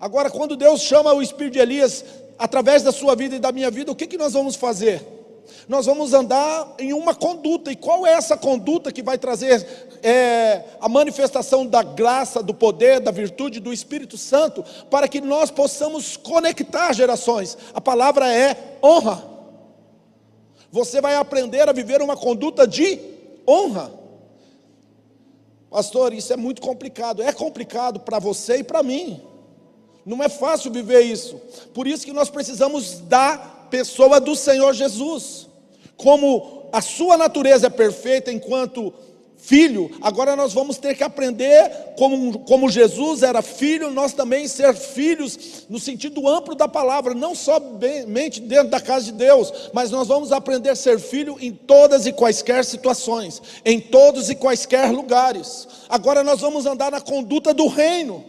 Agora, 0.00 0.30
quando 0.30 0.56
Deus 0.56 0.80
chama 0.80 1.12
o 1.12 1.22
espírito 1.22 1.52
de 1.52 1.58
Elias 1.58 2.04
através 2.38 2.82
da 2.82 2.90
sua 2.90 3.14
vida 3.14 3.36
e 3.36 3.38
da 3.38 3.52
minha 3.52 3.70
vida, 3.70 3.92
o 3.92 3.94
que, 3.94 4.06
que 4.06 4.16
nós 4.16 4.32
vamos 4.32 4.56
fazer? 4.56 5.20
nós 5.68 5.86
vamos 5.86 6.12
andar 6.12 6.74
em 6.78 6.92
uma 6.92 7.14
conduta. 7.14 7.70
E 7.70 7.76
qual 7.76 8.06
é 8.06 8.12
essa 8.12 8.36
conduta 8.36 8.92
que 8.92 9.02
vai 9.02 9.18
trazer 9.18 9.64
é, 10.02 10.64
a 10.80 10.88
manifestação 10.88 11.66
da 11.66 11.82
graça, 11.82 12.42
do 12.42 12.54
poder, 12.54 13.00
da 13.00 13.10
virtude 13.10 13.60
do 13.60 13.72
Espírito 13.72 14.16
Santo, 14.16 14.64
para 14.90 15.08
que 15.08 15.20
nós 15.20 15.50
possamos 15.50 16.16
conectar 16.16 16.92
gerações? 16.92 17.56
A 17.74 17.80
palavra 17.80 18.32
é 18.32 18.78
honra. 18.82 19.24
Você 20.72 21.00
vai 21.00 21.16
aprender 21.16 21.68
a 21.68 21.72
viver 21.72 22.00
uma 22.00 22.16
conduta 22.16 22.66
de 22.66 22.98
honra. 23.48 23.92
Pastor, 25.68 26.12
isso 26.12 26.32
é 26.32 26.36
muito 26.36 26.60
complicado. 26.60 27.22
É 27.22 27.32
complicado 27.32 28.00
para 28.00 28.18
você 28.18 28.58
e 28.58 28.64
para 28.64 28.82
mim. 28.82 29.29
Não 30.04 30.22
é 30.22 30.28
fácil 30.28 30.70
viver 30.70 31.00
isso. 31.02 31.40
Por 31.74 31.86
isso 31.86 32.04
que 32.04 32.12
nós 32.12 32.30
precisamos 32.30 33.00
da 33.00 33.36
pessoa 33.70 34.20
do 34.20 34.34
Senhor 34.34 34.72
Jesus 34.72 35.48
como 35.96 36.68
a 36.72 36.80
sua 36.80 37.16
natureza 37.18 37.66
é 37.66 37.70
perfeita 37.70 38.32
enquanto 38.32 38.92
filho, 39.36 39.90
agora 40.02 40.36
nós 40.36 40.52
vamos 40.52 40.76
ter 40.76 40.94
que 40.94 41.02
aprender, 41.02 41.94
como, 41.96 42.40
como 42.40 42.68
Jesus 42.68 43.22
era 43.22 43.40
filho, 43.40 43.90
nós 43.90 44.12
também 44.12 44.46
ser 44.46 44.74
filhos, 44.74 45.64
no 45.68 45.80
sentido 45.80 46.28
amplo 46.28 46.54
da 46.54 46.68
palavra, 46.68 47.14
não 47.14 47.34
somente 47.34 48.40
dentro 48.40 48.68
da 48.68 48.80
casa 48.80 49.06
de 49.06 49.12
Deus, 49.12 49.70
mas 49.72 49.90
nós 49.90 50.08
vamos 50.08 50.30
aprender 50.30 50.70
a 50.70 50.76
ser 50.76 50.98
filho 50.98 51.36
em 51.40 51.52
todas 51.52 52.06
e 52.06 52.12
quaisquer 52.12 52.64
situações, 52.64 53.42
em 53.64 53.80
todos 53.80 54.28
e 54.28 54.34
quaisquer 54.34 54.92
lugares. 54.92 55.66
Agora 55.88 56.22
nós 56.22 56.40
vamos 56.40 56.66
andar 56.66 56.90
na 56.90 57.00
conduta 57.00 57.54
do 57.54 57.66
reino. 57.66 58.24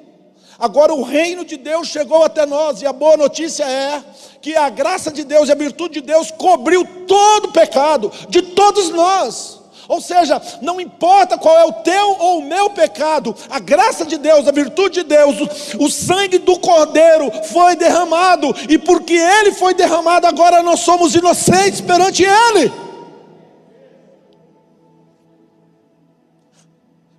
Agora 0.62 0.93
o 0.93 1.02
reino 1.02 1.43
de 1.43 1.58
Deus 1.58 1.88
chegou 1.88 2.24
até 2.24 2.45
nós, 2.45 2.84
e 2.84 2.86
a 2.86 2.93
boa 2.93 3.17
notícia 3.17 3.63
é 3.63 4.04
que 4.39 4.56
a 4.56 4.69
graça 4.69 5.10
de 5.10 5.24
Deus 5.24 5.50
e 5.50 5.52
a 5.52 5.56
virtude 5.56 5.95
de 5.95 6.02
Deus 6.02 6.30
cobriu 6.30 6.86
todo 7.08 7.45
o 7.45 7.52
pecado 7.52 8.12
de 8.30 8.43
todos 8.43 8.91
nós. 8.91 9.60
Ou 9.88 10.00
seja, 10.00 10.39
não 10.62 10.80
importa 10.80 11.36
qual 11.36 11.58
é 11.58 11.65
o 11.65 11.74
teu 11.74 12.15
ou 12.19 12.38
o 12.38 12.43
meu 12.43 12.69
pecado, 12.69 13.36
a 13.50 13.58
graça 13.58 14.06
de 14.06 14.19
Deus, 14.19 14.47
a 14.47 14.52
virtude 14.52 15.02
de 15.02 15.04
Deus, 15.04 15.36
o, 15.41 15.86
o 15.86 15.89
sangue 15.89 16.38
do 16.38 16.60
Cordeiro 16.60 17.32
foi 17.45 17.76
derramado, 17.76 18.56
e 18.69 18.78
porque 18.78 19.15
ele 19.15 19.54
foi 19.54 19.74
derramado, 19.74 20.28
agora 20.28 20.62
nós 20.62 20.82
somos 20.82 21.15
inocentes 21.15 21.82
perante 21.82 22.24
Ele. 22.24 22.71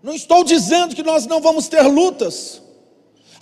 Não 0.01 0.15
estou 0.15 0.45
dizendo 0.45 0.95
que 0.95 1.03
nós 1.03 1.27
não 1.27 1.41
vamos 1.41 1.67
ter 1.67 1.83
lutas, 1.83 2.63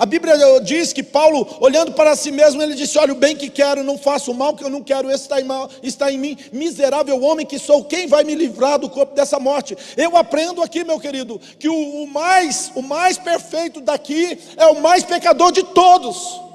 a 0.00 0.06
Bíblia 0.06 0.34
diz 0.62 0.94
que 0.94 1.02
Paulo, 1.02 1.46
olhando 1.60 1.92
para 1.92 2.16
si 2.16 2.30
mesmo, 2.30 2.62
ele 2.62 2.74
disse: 2.74 2.98
Olha, 2.98 3.12
o 3.12 3.16
bem 3.16 3.36
que 3.36 3.50
quero, 3.50 3.84
não 3.84 3.98
faço 3.98 4.32
o 4.32 4.34
mal 4.34 4.56
que 4.56 4.64
eu 4.64 4.70
não 4.70 4.82
quero, 4.82 5.10
esse 5.10 5.24
está 5.24 5.38
em, 5.38 5.44
mal, 5.44 5.68
está 5.82 6.10
em 6.10 6.16
mim, 6.16 6.38
miserável 6.50 7.22
homem 7.22 7.44
que 7.44 7.58
sou, 7.58 7.84
quem 7.84 8.06
vai 8.06 8.24
me 8.24 8.34
livrar 8.34 8.78
do 8.78 8.88
corpo 8.88 9.14
dessa 9.14 9.38
morte? 9.38 9.76
Eu 9.98 10.16
aprendo 10.16 10.62
aqui, 10.62 10.84
meu 10.84 10.98
querido, 10.98 11.38
que 11.58 11.68
o, 11.68 12.02
o 12.02 12.06
mais, 12.06 12.72
o 12.74 12.80
mais 12.80 13.18
perfeito 13.18 13.78
daqui 13.78 14.38
é 14.56 14.64
o 14.68 14.80
mais 14.80 15.04
pecador 15.04 15.52
de 15.52 15.64
todos. 15.64 16.49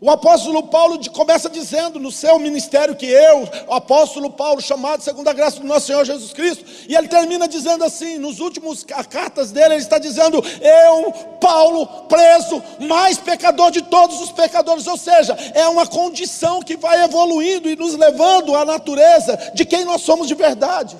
O 0.00 0.10
apóstolo 0.10 0.62
Paulo 0.64 0.98
começa 1.10 1.50
dizendo 1.50 1.98
no 1.98 2.12
seu 2.12 2.38
ministério 2.38 2.94
que 2.94 3.06
eu, 3.06 3.48
o 3.66 3.74
apóstolo 3.74 4.30
Paulo, 4.30 4.60
chamado 4.60 5.02
segundo 5.02 5.26
a 5.26 5.32
graça 5.32 5.58
do 5.58 5.66
nosso 5.66 5.86
Senhor 5.86 6.04
Jesus 6.04 6.32
Cristo, 6.32 6.64
e 6.88 6.94
ele 6.94 7.08
termina 7.08 7.48
dizendo 7.48 7.82
assim, 7.82 8.16
nos 8.16 8.38
últimos 8.38 8.84
cartas 8.84 9.50
dele, 9.50 9.74
ele 9.74 9.82
está 9.82 9.98
dizendo: 9.98 10.42
Eu, 10.60 11.12
Paulo, 11.40 11.86
preso, 12.08 12.62
mais 12.80 13.18
pecador 13.18 13.72
de 13.72 13.82
todos 13.82 14.20
os 14.20 14.30
pecadores, 14.30 14.86
ou 14.86 14.96
seja, 14.96 15.36
é 15.54 15.66
uma 15.66 15.86
condição 15.86 16.62
que 16.62 16.76
vai 16.76 17.02
evoluindo 17.02 17.68
e 17.68 17.74
nos 17.74 17.94
levando 17.94 18.54
à 18.54 18.64
natureza 18.64 19.50
de 19.52 19.64
quem 19.64 19.84
nós 19.84 20.02
somos 20.02 20.28
de 20.28 20.34
verdade. 20.34 20.96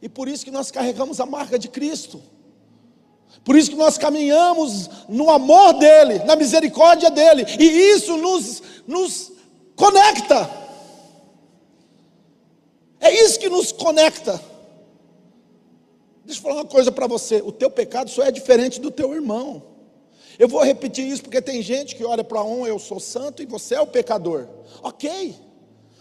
E 0.00 0.08
por 0.08 0.28
isso 0.28 0.44
que 0.44 0.50
nós 0.52 0.70
carregamos 0.70 1.18
a 1.18 1.26
marca 1.26 1.58
de 1.58 1.66
Cristo. 1.66 2.22
Por 3.42 3.56
isso 3.56 3.70
que 3.70 3.76
nós 3.76 3.98
caminhamos 3.98 4.88
no 5.08 5.30
amor 5.30 5.74
dEle, 5.74 6.20
na 6.24 6.36
misericórdia 6.36 7.10
dEle, 7.10 7.44
e 7.58 7.64
isso 7.64 8.16
nos, 8.16 8.62
nos 8.86 9.32
conecta. 9.76 10.48
É 13.00 13.12
isso 13.12 13.38
que 13.38 13.48
nos 13.48 13.70
conecta. 13.72 14.40
Deixa 16.24 16.40
eu 16.40 16.42
falar 16.42 16.54
uma 16.56 16.64
coisa 16.64 16.90
para 16.90 17.06
você: 17.06 17.42
o 17.44 17.52
teu 17.52 17.70
pecado 17.70 18.08
só 18.08 18.22
é 18.22 18.30
diferente 18.30 18.80
do 18.80 18.90
teu 18.90 19.12
irmão. 19.12 19.62
Eu 20.38 20.48
vou 20.48 20.62
repetir 20.62 21.06
isso 21.06 21.22
porque 21.22 21.40
tem 21.40 21.62
gente 21.62 21.94
que 21.94 22.04
olha 22.04 22.24
para 22.24 22.42
um, 22.42 22.66
eu 22.66 22.78
sou 22.78 22.98
santo 22.98 23.42
e 23.42 23.46
você 23.46 23.74
é 23.74 23.80
o 23.80 23.86
pecador. 23.86 24.48
Ok, 24.82 25.34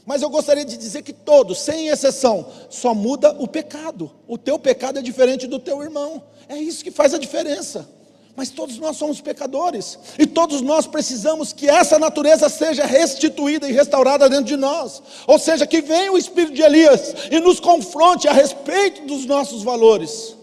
mas 0.06 0.22
eu 0.22 0.30
gostaria 0.30 0.66
de 0.66 0.76
dizer 0.76 1.02
que 1.02 1.14
todos, 1.14 1.60
sem 1.60 1.88
exceção, 1.88 2.46
só 2.70 2.94
muda 2.94 3.36
o 3.40 3.48
pecado. 3.48 4.12
O 4.28 4.38
teu 4.38 4.60
pecado 4.60 5.00
é 5.00 5.02
diferente 5.02 5.48
do 5.48 5.60
teu 5.60 5.82
irmão. 5.82 6.22
É 6.50 6.58
isso 6.58 6.84
que 6.84 6.92
faz 6.92 7.14
a 7.14 7.18
diferença. 7.18 7.90
Mas 8.36 8.50
todos 8.50 8.80
nós 8.80 8.98
somos 8.98 9.22
pecadores, 9.22 10.00
e 10.18 10.26
todos 10.26 10.60
nós 10.60 10.88
precisamos 10.88 11.54
que 11.54 11.70
essa 11.70 12.00
natureza 12.00 12.50
seja 12.50 12.84
restituída 12.84 13.70
e 13.70 13.72
restaurada 13.72 14.28
dentro 14.28 14.46
de 14.46 14.58
nós. 14.58 15.04
Ou 15.28 15.38
seja, 15.38 15.68
que 15.68 15.82
venha 15.82 16.12
o 16.12 16.18
espírito 16.18 16.54
de 16.54 16.64
Elias 16.64 17.14
e 17.30 17.40
nos 17.40 17.60
confronte 17.60 18.28
a 18.28 18.34
respeito 18.34 19.06
dos 19.06 19.26
nossos 19.26 19.62
valores, 19.62 20.36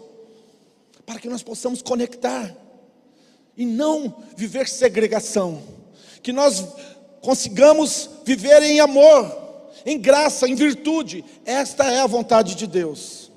para 1.04 1.18
que 1.18 1.28
nós 1.28 1.42
possamos 1.42 1.82
conectar 1.82 2.54
e 3.56 3.66
não 3.66 4.14
viver 4.36 4.68
segregação, 4.68 5.60
que 6.22 6.32
nós 6.32 6.64
consigamos 7.20 8.08
viver 8.24 8.62
em 8.62 8.78
amor, 8.78 9.39
em 9.84 9.98
graça, 9.98 10.48
em 10.48 10.54
virtude. 10.54 11.24
Esta 11.44 11.84
é 11.84 12.00
a 12.00 12.06
vontade 12.06 12.54
de 12.54 12.66
Deus. 12.66 13.30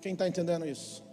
Quem 0.00 0.12
está 0.12 0.28
entendendo 0.28 0.66
isso? 0.66 1.04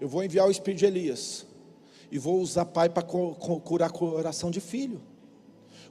Eu 0.00 0.08
vou 0.08 0.24
enviar 0.24 0.48
o 0.48 0.50
espírito 0.50 0.80
de 0.80 0.86
Elias. 0.86 1.46
E 2.10 2.18
vou 2.18 2.40
usar 2.40 2.64
pai 2.64 2.88
para 2.88 3.04
curar 3.04 3.92
coração 3.92 4.50
de 4.50 4.60
filho. 4.60 5.00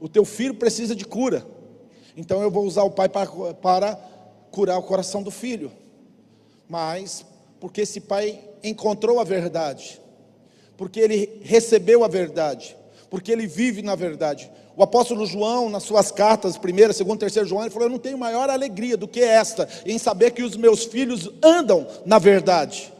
O 0.01 0.09
teu 0.09 0.25
filho 0.25 0.55
precisa 0.55 0.95
de 0.95 1.05
cura. 1.05 1.47
Então 2.17 2.41
eu 2.41 2.51
vou 2.51 2.65
usar 2.65 2.83
o 2.83 2.91
pai 2.91 3.07
para, 3.07 3.53
para 3.53 3.95
curar 4.51 4.77
o 4.77 4.83
coração 4.83 5.23
do 5.23 5.31
filho. 5.31 5.71
Mas, 6.69 7.25
porque 7.59 7.81
esse 7.81 7.99
pai 7.99 8.39
encontrou 8.63 9.19
a 9.19 9.23
verdade. 9.23 9.99
Porque 10.77 10.99
ele 10.99 11.41
recebeu 11.41 12.03
a 12.03 12.07
verdade. 12.07 12.77
Porque 13.09 13.31
ele 13.31 13.47
vive 13.47 13.81
na 13.81 13.95
verdade. 13.95 14.49
O 14.77 14.83
apóstolo 14.83 15.25
João, 15.25 15.69
nas 15.69 15.83
suas 15.83 16.11
cartas, 16.11 16.57
primeira, 16.57 16.93
segunda, 16.93 17.19
terceira 17.19 17.47
João, 17.47 17.63
ele 17.63 17.71
falou: 17.71 17.87
Eu 17.87 17.91
não 17.91 17.99
tenho 17.99 18.17
maior 18.17 18.49
alegria 18.49 18.95
do 18.95 19.07
que 19.07 19.19
esta, 19.19 19.67
em 19.85 19.97
saber 19.97 20.31
que 20.31 20.43
os 20.43 20.55
meus 20.55 20.85
filhos 20.85 21.29
andam 21.43 21.85
na 22.05 22.19
verdade. 22.19 22.93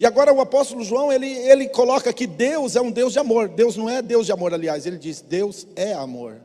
E 0.00 0.06
agora 0.06 0.32
o 0.32 0.40
apóstolo 0.40 0.82
João, 0.82 1.12
ele, 1.12 1.26
ele 1.26 1.68
coloca 1.68 2.12
que 2.12 2.26
Deus 2.26 2.74
é 2.74 2.80
um 2.80 2.90
Deus 2.90 3.12
de 3.12 3.18
amor. 3.18 3.48
Deus 3.48 3.76
não 3.76 3.90
é 3.90 4.00
Deus 4.00 4.24
de 4.26 4.32
amor, 4.32 4.54
aliás, 4.54 4.86
ele 4.86 4.96
diz: 4.96 5.20
Deus 5.20 5.66
é 5.76 5.92
amor. 5.92 6.40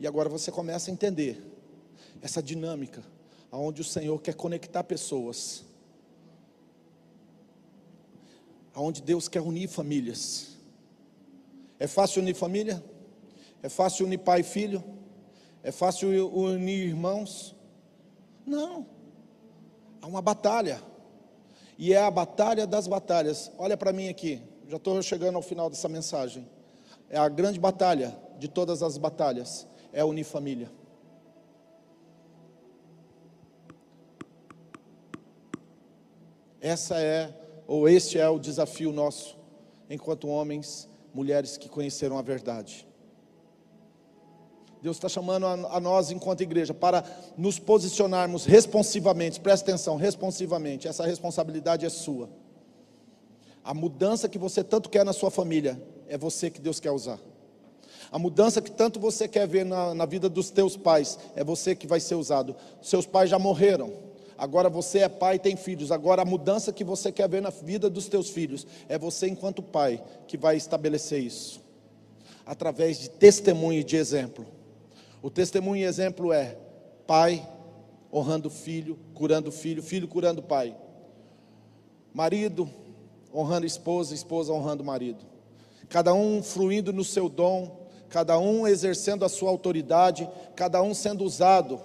E 0.00 0.06
agora 0.06 0.28
você 0.28 0.50
começa 0.50 0.90
a 0.90 0.92
entender 0.92 1.42
essa 2.20 2.42
dinâmica, 2.42 3.02
aonde 3.50 3.80
o 3.80 3.84
Senhor 3.84 4.20
quer 4.20 4.34
conectar 4.34 4.84
pessoas, 4.84 5.64
aonde 8.74 9.00
Deus 9.02 9.28
quer 9.28 9.40
unir 9.40 9.68
famílias. 9.68 10.56
É 11.78 11.86
fácil 11.86 12.22
unir 12.22 12.34
família? 12.34 12.82
É 13.62 13.68
fácil 13.68 14.06
unir 14.06 14.18
pai 14.18 14.40
e 14.40 14.44
filho? 14.44 14.82
É 15.62 15.72
fácil 15.72 16.08
unir 16.28 16.86
irmãos? 16.86 17.56
Não. 18.44 18.86
Há 20.00 20.06
uma 20.06 20.22
batalha. 20.22 20.80
E 21.78 21.92
é 21.92 22.00
a 22.00 22.10
batalha 22.10 22.66
das 22.66 22.86
batalhas. 22.86 23.50
Olha 23.58 23.76
para 23.76 23.92
mim 23.92 24.08
aqui. 24.08 24.40
Já 24.68 24.76
estou 24.76 25.00
chegando 25.02 25.36
ao 25.36 25.42
final 25.42 25.68
dessa 25.68 25.88
mensagem. 25.88 26.48
É 27.08 27.18
a 27.18 27.28
grande 27.28 27.58
batalha 27.58 28.16
de 28.38 28.48
todas 28.48 28.82
as 28.82 28.96
batalhas. 28.98 29.66
É 29.92 30.04
unir 30.04 30.24
família. 30.24 30.70
Essa 36.66 36.98
é, 37.00 37.32
ou 37.64 37.88
este 37.88 38.18
é 38.18 38.28
o 38.28 38.40
desafio 38.40 38.90
nosso, 38.90 39.38
enquanto 39.88 40.26
homens 40.26 40.88
mulheres 41.14 41.56
que 41.56 41.68
conheceram 41.68 42.18
a 42.18 42.22
verdade. 42.22 42.84
Deus 44.82 44.96
está 44.96 45.08
chamando 45.08 45.46
a, 45.46 45.78
nós, 45.78 46.10
enquanto 46.10 46.40
igreja, 46.40 46.74
para 46.74 47.04
nos 47.36 47.60
posicionarmos 47.60 48.44
responsivamente, 48.44 49.38
presta 49.38 49.70
atenção, 49.70 49.94
responsivamente, 49.94 50.88
essa 50.88 51.06
responsabilidade 51.06 51.86
é 51.86 51.88
sua. 51.88 52.28
A 53.62 53.72
mudança 53.72 54.28
que 54.28 54.36
você 54.36 54.64
tanto 54.64 54.90
quer 54.90 55.04
na 55.04 55.12
sua 55.12 55.30
família, 55.30 55.80
é 56.08 56.18
você 56.18 56.50
que 56.50 56.60
Deus 56.60 56.80
quer 56.80 56.90
usar. 56.90 57.20
A 58.10 58.18
mudança 58.18 58.60
que 58.60 58.72
tanto 58.72 58.98
você 58.98 59.28
quer 59.28 59.46
ver 59.46 59.64
na, 59.64 59.94
na 59.94 60.04
vida 60.04 60.28
dos 60.28 60.50
teus 60.50 60.76
pais, 60.76 61.16
é 61.36 61.44
você 61.44 61.76
que 61.76 61.86
vai 61.86 62.00
ser 62.00 62.16
usado. 62.16 62.56
Seus 62.82 63.06
pais 63.06 63.30
já 63.30 63.38
morreram, 63.38 64.05
Agora 64.38 64.68
você 64.68 65.00
é 65.00 65.08
pai 65.08 65.36
e 65.36 65.38
tem 65.38 65.56
filhos. 65.56 65.90
Agora 65.90 66.22
a 66.22 66.24
mudança 66.24 66.72
que 66.72 66.84
você 66.84 67.10
quer 67.10 67.28
ver 67.28 67.40
na 67.40 67.50
vida 67.50 67.88
dos 67.88 68.08
teus 68.08 68.30
filhos 68.30 68.66
é 68.88 68.98
você, 68.98 69.26
enquanto 69.26 69.62
pai, 69.62 70.02
que 70.26 70.36
vai 70.36 70.56
estabelecer 70.56 71.20
isso. 71.20 71.60
Através 72.44 72.98
de 72.98 73.10
testemunho 73.10 73.80
e 73.80 73.84
de 73.84 73.96
exemplo. 73.96 74.46
O 75.22 75.30
testemunho 75.30 75.82
e 75.82 75.84
exemplo 75.84 76.32
é 76.32 76.56
pai 77.06 77.46
honrando 78.12 78.50
filho, 78.50 78.98
curando 79.14 79.50
filho, 79.50 79.82
filho 79.82 80.06
curando 80.06 80.42
pai. 80.42 80.76
Marido 82.12 82.68
honrando 83.34 83.66
esposa, 83.66 84.14
esposa 84.14 84.52
honrando 84.52 84.84
marido. 84.84 85.24
Cada 85.88 86.14
um 86.14 86.42
fluindo 86.42 86.92
no 86.92 87.04
seu 87.04 87.28
dom, 87.28 87.86
cada 88.08 88.38
um 88.38 88.66
exercendo 88.66 89.24
a 89.24 89.28
sua 89.28 89.50
autoridade, 89.50 90.28
cada 90.54 90.82
um 90.82 90.94
sendo 90.94 91.24
usado 91.24 91.80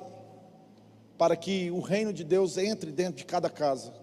para 1.21 1.36
que 1.36 1.69
o 1.69 1.81
reino 1.81 2.12
de 2.12 2.23
Deus 2.23 2.57
entre 2.57 2.91
dentro 2.91 3.17
de 3.17 3.25
cada 3.25 3.47
casa. 3.47 3.93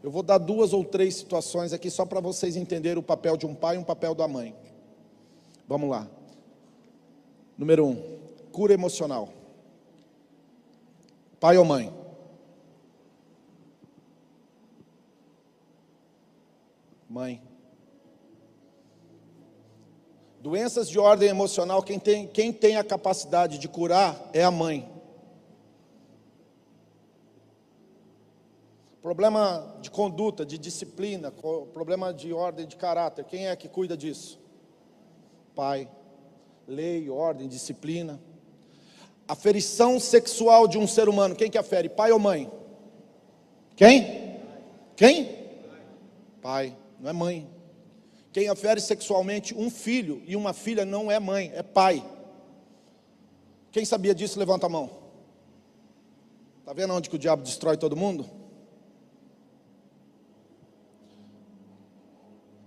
Eu 0.00 0.12
vou 0.12 0.22
dar 0.22 0.38
duas 0.38 0.72
ou 0.72 0.84
três 0.84 1.16
situações 1.16 1.72
aqui 1.72 1.90
só 1.90 2.06
para 2.06 2.20
vocês 2.20 2.54
entenderem 2.54 3.00
o 3.00 3.02
papel 3.02 3.36
de 3.36 3.44
um 3.44 3.52
pai 3.52 3.74
e 3.74 3.78
um 3.80 3.82
papel 3.82 4.14
da 4.14 4.28
mãe. 4.28 4.54
Vamos 5.66 5.90
lá. 5.90 6.06
Número 7.58 7.84
um, 7.84 8.20
cura 8.52 8.72
emocional. 8.72 9.28
Pai 11.40 11.58
ou 11.58 11.64
mãe? 11.64 11.92
Mãe. 17.10 17.42
Doenças 20.40 20.88
de 20.88 20.96
ordem 20.96 21.28
emocional, 21.28 21.82
quem 21.82 21.98
tem, 21.98 22.28
quem 22.28 22.52
tem 22.52 22.76
a 22.76 22.84
capacidade 22.84 23.58
de 23.58 23.66
curar 23.66 24.30
é 24.32 24.44
a 24.44 24.50
mãe. 24.52 24.91
Problema 29.02 29.76
de 29.80 29.90
conduta, 29.90 30.46
de 30.46 30.56
disciplina, 30.56 31.32
problema 31.72 32.14
de 32.14 32.32
ordem 32.32 32.68
de 32.68 32.76
caráter, 32.76 33.24
quem 33.24 33.48
é 33.48 33.56
que 33.56 33.68
cuida 33.68 33.96
disso? 33.96 34.38
Pai. 35.56 35.90
Lei, 36.68 37.10
ordem, 37.10 37.48
disciplina. 37.48 38.20
Aferição 39.26 39.98
sexual 39.98 40.68
de 40.68 40.78
um 40.78 40.86
ser 40.86 41.08
humano, 41.08 41.34
quem 41.34 41.50
que 41.50 41.58
afere? 41.58 41.88
Pai 41.88 42.12
ou 42.12 42.18
mãe? 42.20 42.48
Quem? 43.74 44.38
Quem? 44.94 45.36
Pai, 46.40 46.76
não 47.00 47.10
é 47.10 47.12
mãe. 47.12 47.50
Quem 48.32 48.48
afere 48.48 48.80
sexualmente 48.80 49.52
um 49.52 49.68
filho 49.68 50.22
e 50.26 50.36
uma 50.36 50.52
filha 50.52 50.84
não 50.84 51.10
é 51.10 51.18
mãe, 51.18 51.50
é 51.56 51.62
pai. 51.62 52.04
Quem 53.72 53.84
sabia 53.84 54.14
disso, 54.14 54.38
levanta 54.38 54.66
a 54.66 54.68
mão. 54.68 54.88
Está 56.60 56.72
vendo 56.72 56.94
onde 56.94 57.10
que 57.10 57.16
o 57.16 57.18
diabo 57.18 57.42
destrói 57.42 57.76
todo 57.76 57.96
mundo? 57.96 58.41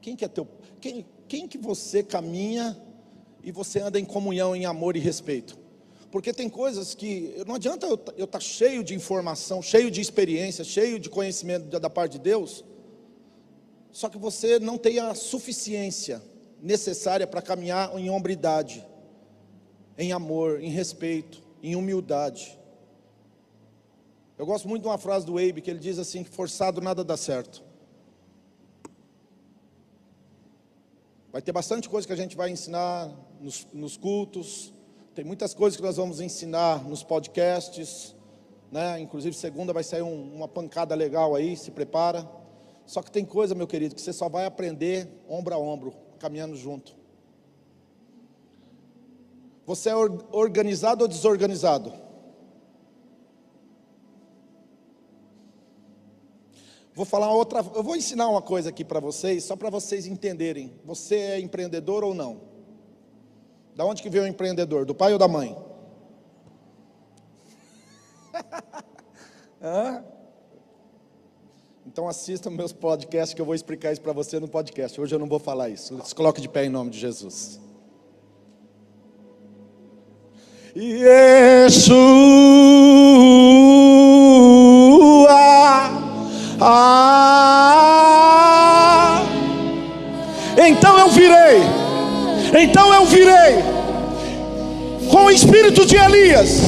Quem 0.05 0.15
que 0.15 0.23
é 0.23 0.27
teu? 0.27 0.47
Quem, 0.79 1.05
quem 1.27 1.47
que 1.47 1.57
você 1.57 2.03
caminha 2.03 2.77
e 3.43 3.51
você 3.51 3.79
anda 3.79 3.99
em 3.99 4.05
comunhão, 4.05 4.55
em 4.55 4.65
amor 4.65 4.95
e 4.95 4.99
respeito? 4.99 5.57
Porque 6.11 6.31
tem 6.31 6.47
coisas 6.47 6.93
que 6.93 7.33
não 7.47 7.55
adianta 7.55 7.87
eu 7.87 7.95
estar 7.95 8.27
tá 8.27 8.39
cheio 8.39 8.83
de 8.83 8.93
informação, 8.93 9.61
cheio 9.63 9.89
de 9.89 9.99
experiência, 9.99 10.63
cheio 10.63 10.99
de 10.99 11.09
conhecimento 11.09 11.79
da 11.79 11.89
parte 11.89 12.13
de 12.13 12.19
Deus 12.19 12.63
só 13.95 14.09
que 14.09 14.17
você 14.17 14.59
não 14.59 14.77
tem 14.77 14.99
a 14.99 15.15
suficiência 15.15 16.21
necessária 16.61 17.25
para 17.25 17.41
caminhar 17.41 17.97
em 17.97 18.09
hombridade, 18.09 18.85
em 19.97 20.11
amor, 20.11 20.61
em 20.61 20.69
respeito, 20.69 21.41
em 21.63 21.77
humildade. 21.77 22.59
Eu 24.37 24.45
gosto 24.45 24.67
muito 24.67 24.81
de 24.81 24.89
uma 24.89 24.97
frase 24.97 25.25
do 25.25 25.37
Abe 25.37 25.61
que 25.61 25.71
ele 25.71 25.79
diz 25.79 25.97
assim: 25.97 26.25
que 26.25 26.29
forçado 26.29 26.81
nada 26.81 27.05
dá 27.05 27.15
certo. 27.15 27.63
Vai 31.35 31.41
ter 31.41 31.51
bastante 31.51 31.89
coisa 31.89 32.07
que 32.07 32.13
a 32.13 32.15
gente 32.15 32.33
vai 32.33 32.49
ensinar 32.49 33.11
nos, 33.41 33.67
nos 33.73 33.97
cultos, 33.97 34.73
tem 35.13 35.25
muitas 35.25 35.53
coisas 35.53 35.75
que 35.75 35.83
nós 35.83 35.97
vamos 35.97 36.21
ensinar 36.21 36.81
nos 36.87 37.03
podcasts, 37.03 38.15
né? 38.71 39.01
Inclusive 39.01 39.35
segunda 39.35 39.73
vai 39.73 39.83
sair 39.83 40.01
um, 40.01 40.33
uma 40.33 40.47
pancada 40.47 40.95
legal 40.95 41.35
aí, 41.35 41.57
se 41.57 41.71
prepara. 41.71 42.25
Só 42.85 43.01
que 43.01 43.11
tem 43.11 43.25
coisa, 43.25 43.53
meu 43.53 43.67
querido, 43.67 43.93
que 43.93 43.99
você 43.99 44.13
só 44.13 44.29
vai 44.29 44.45
aprender 44.45 45.09
ombro 45.27 45.53
a 45.53 45.57
ombro, 45.57 45.93
caminhando 46.19 46.55
junto. 46.55 46.95
Você 49.65 49.89
é 49.89 49.95
organizado 50.31 51.01
ou 51.01 51.07
desorganizado? 51.09 51.91
Vou 56.95 57.05
falar 57.05 57.29
outra, 57.31 57.59
eu 57.75 57.83
vou 57.83 57.97
ensinar 57.97 58.29
uma 58.29 58.41
coisa 58.41 58.69
aqui 58.69 58.85
para 58.85 59.01
vocês, 59.01 59.43
só 59.43 59.57
para 59.57 59.69
vocês 59.69 60.07
entenderem. 60.07 60.79
Você 60.85 61.15
é 61.15 61.39
empreendedor 61.41 62.05
ou 62.05 62.13
não? 62.13 62.39
Da 63.75 63.85
onde 63.85 64.01
que 64.01 64.09
veio 64.09 64.23
o 64.23 64.27
empreendedor? 64.27 64.85
Do 64.85 64.95
pai 64.95 65.11
ou 65.11 65.19
da 65.19 65.27
mãe? 65.27 65.57
Hã? 69.61 70.05
Então 71.85 72.07
assista 72.07 72.49
meus 72.49 72.71
podcasts 72.71 73.33
que 73.33 73.41
eu 73.41 73.45
vou 73.45 73.55
explicar 73.55 73.91
isso 73.91 74.01
para 74.01 74.13
você 74.13 74.39
no 74.39 74.47
podcast. 74.47 74.99
Hoje 74.99 75.13
eu 75.13 75.19
não 75.19 75.27
vou 75.27 75.39
falar 75.39 75.67
isso. 75.69 75.99
Se 76.05 76.15
coloque 76.15 76.39
de 76.39 76.47
pé 76.47 76.65
em 76.65 76.69
nome 76.69 76.91
de 76.91 76.99
Jesus. 76.99 77.59
Yeshua, 80.75 81.95
então 92.57 92.93
eu 92.93 93.05
virei 93.05 93.63
com 95.09 95.25
o 95.25 95.31
espírito 95.31 95.85
de 95.85 95.95
Elias 95.95 96.61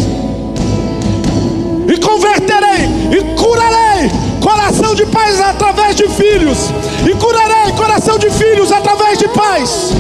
e 1.87 1.97
converterei 1.97 2.85
e 3.11 3.35
curarei 3.35 4.27
coração 4.41 4.95
de 4.95 5.05
pais 5.07 5.39
através 5.41 5.95
de 5.95 6.07
filhos, 6.07 6.69
e 7.05 7.13
curarei 7.15 7.73
coração 7.73 8.17
de 8.17 8.29
filhos 8.29 8.71
através 8.71 9.17
de 9.17 9.27
pais. 9.27 9.91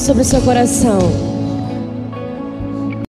Sobre 0.00 0.22
o 0.22 0.24
seu 0.24 0.40
coração. 0.40 1.29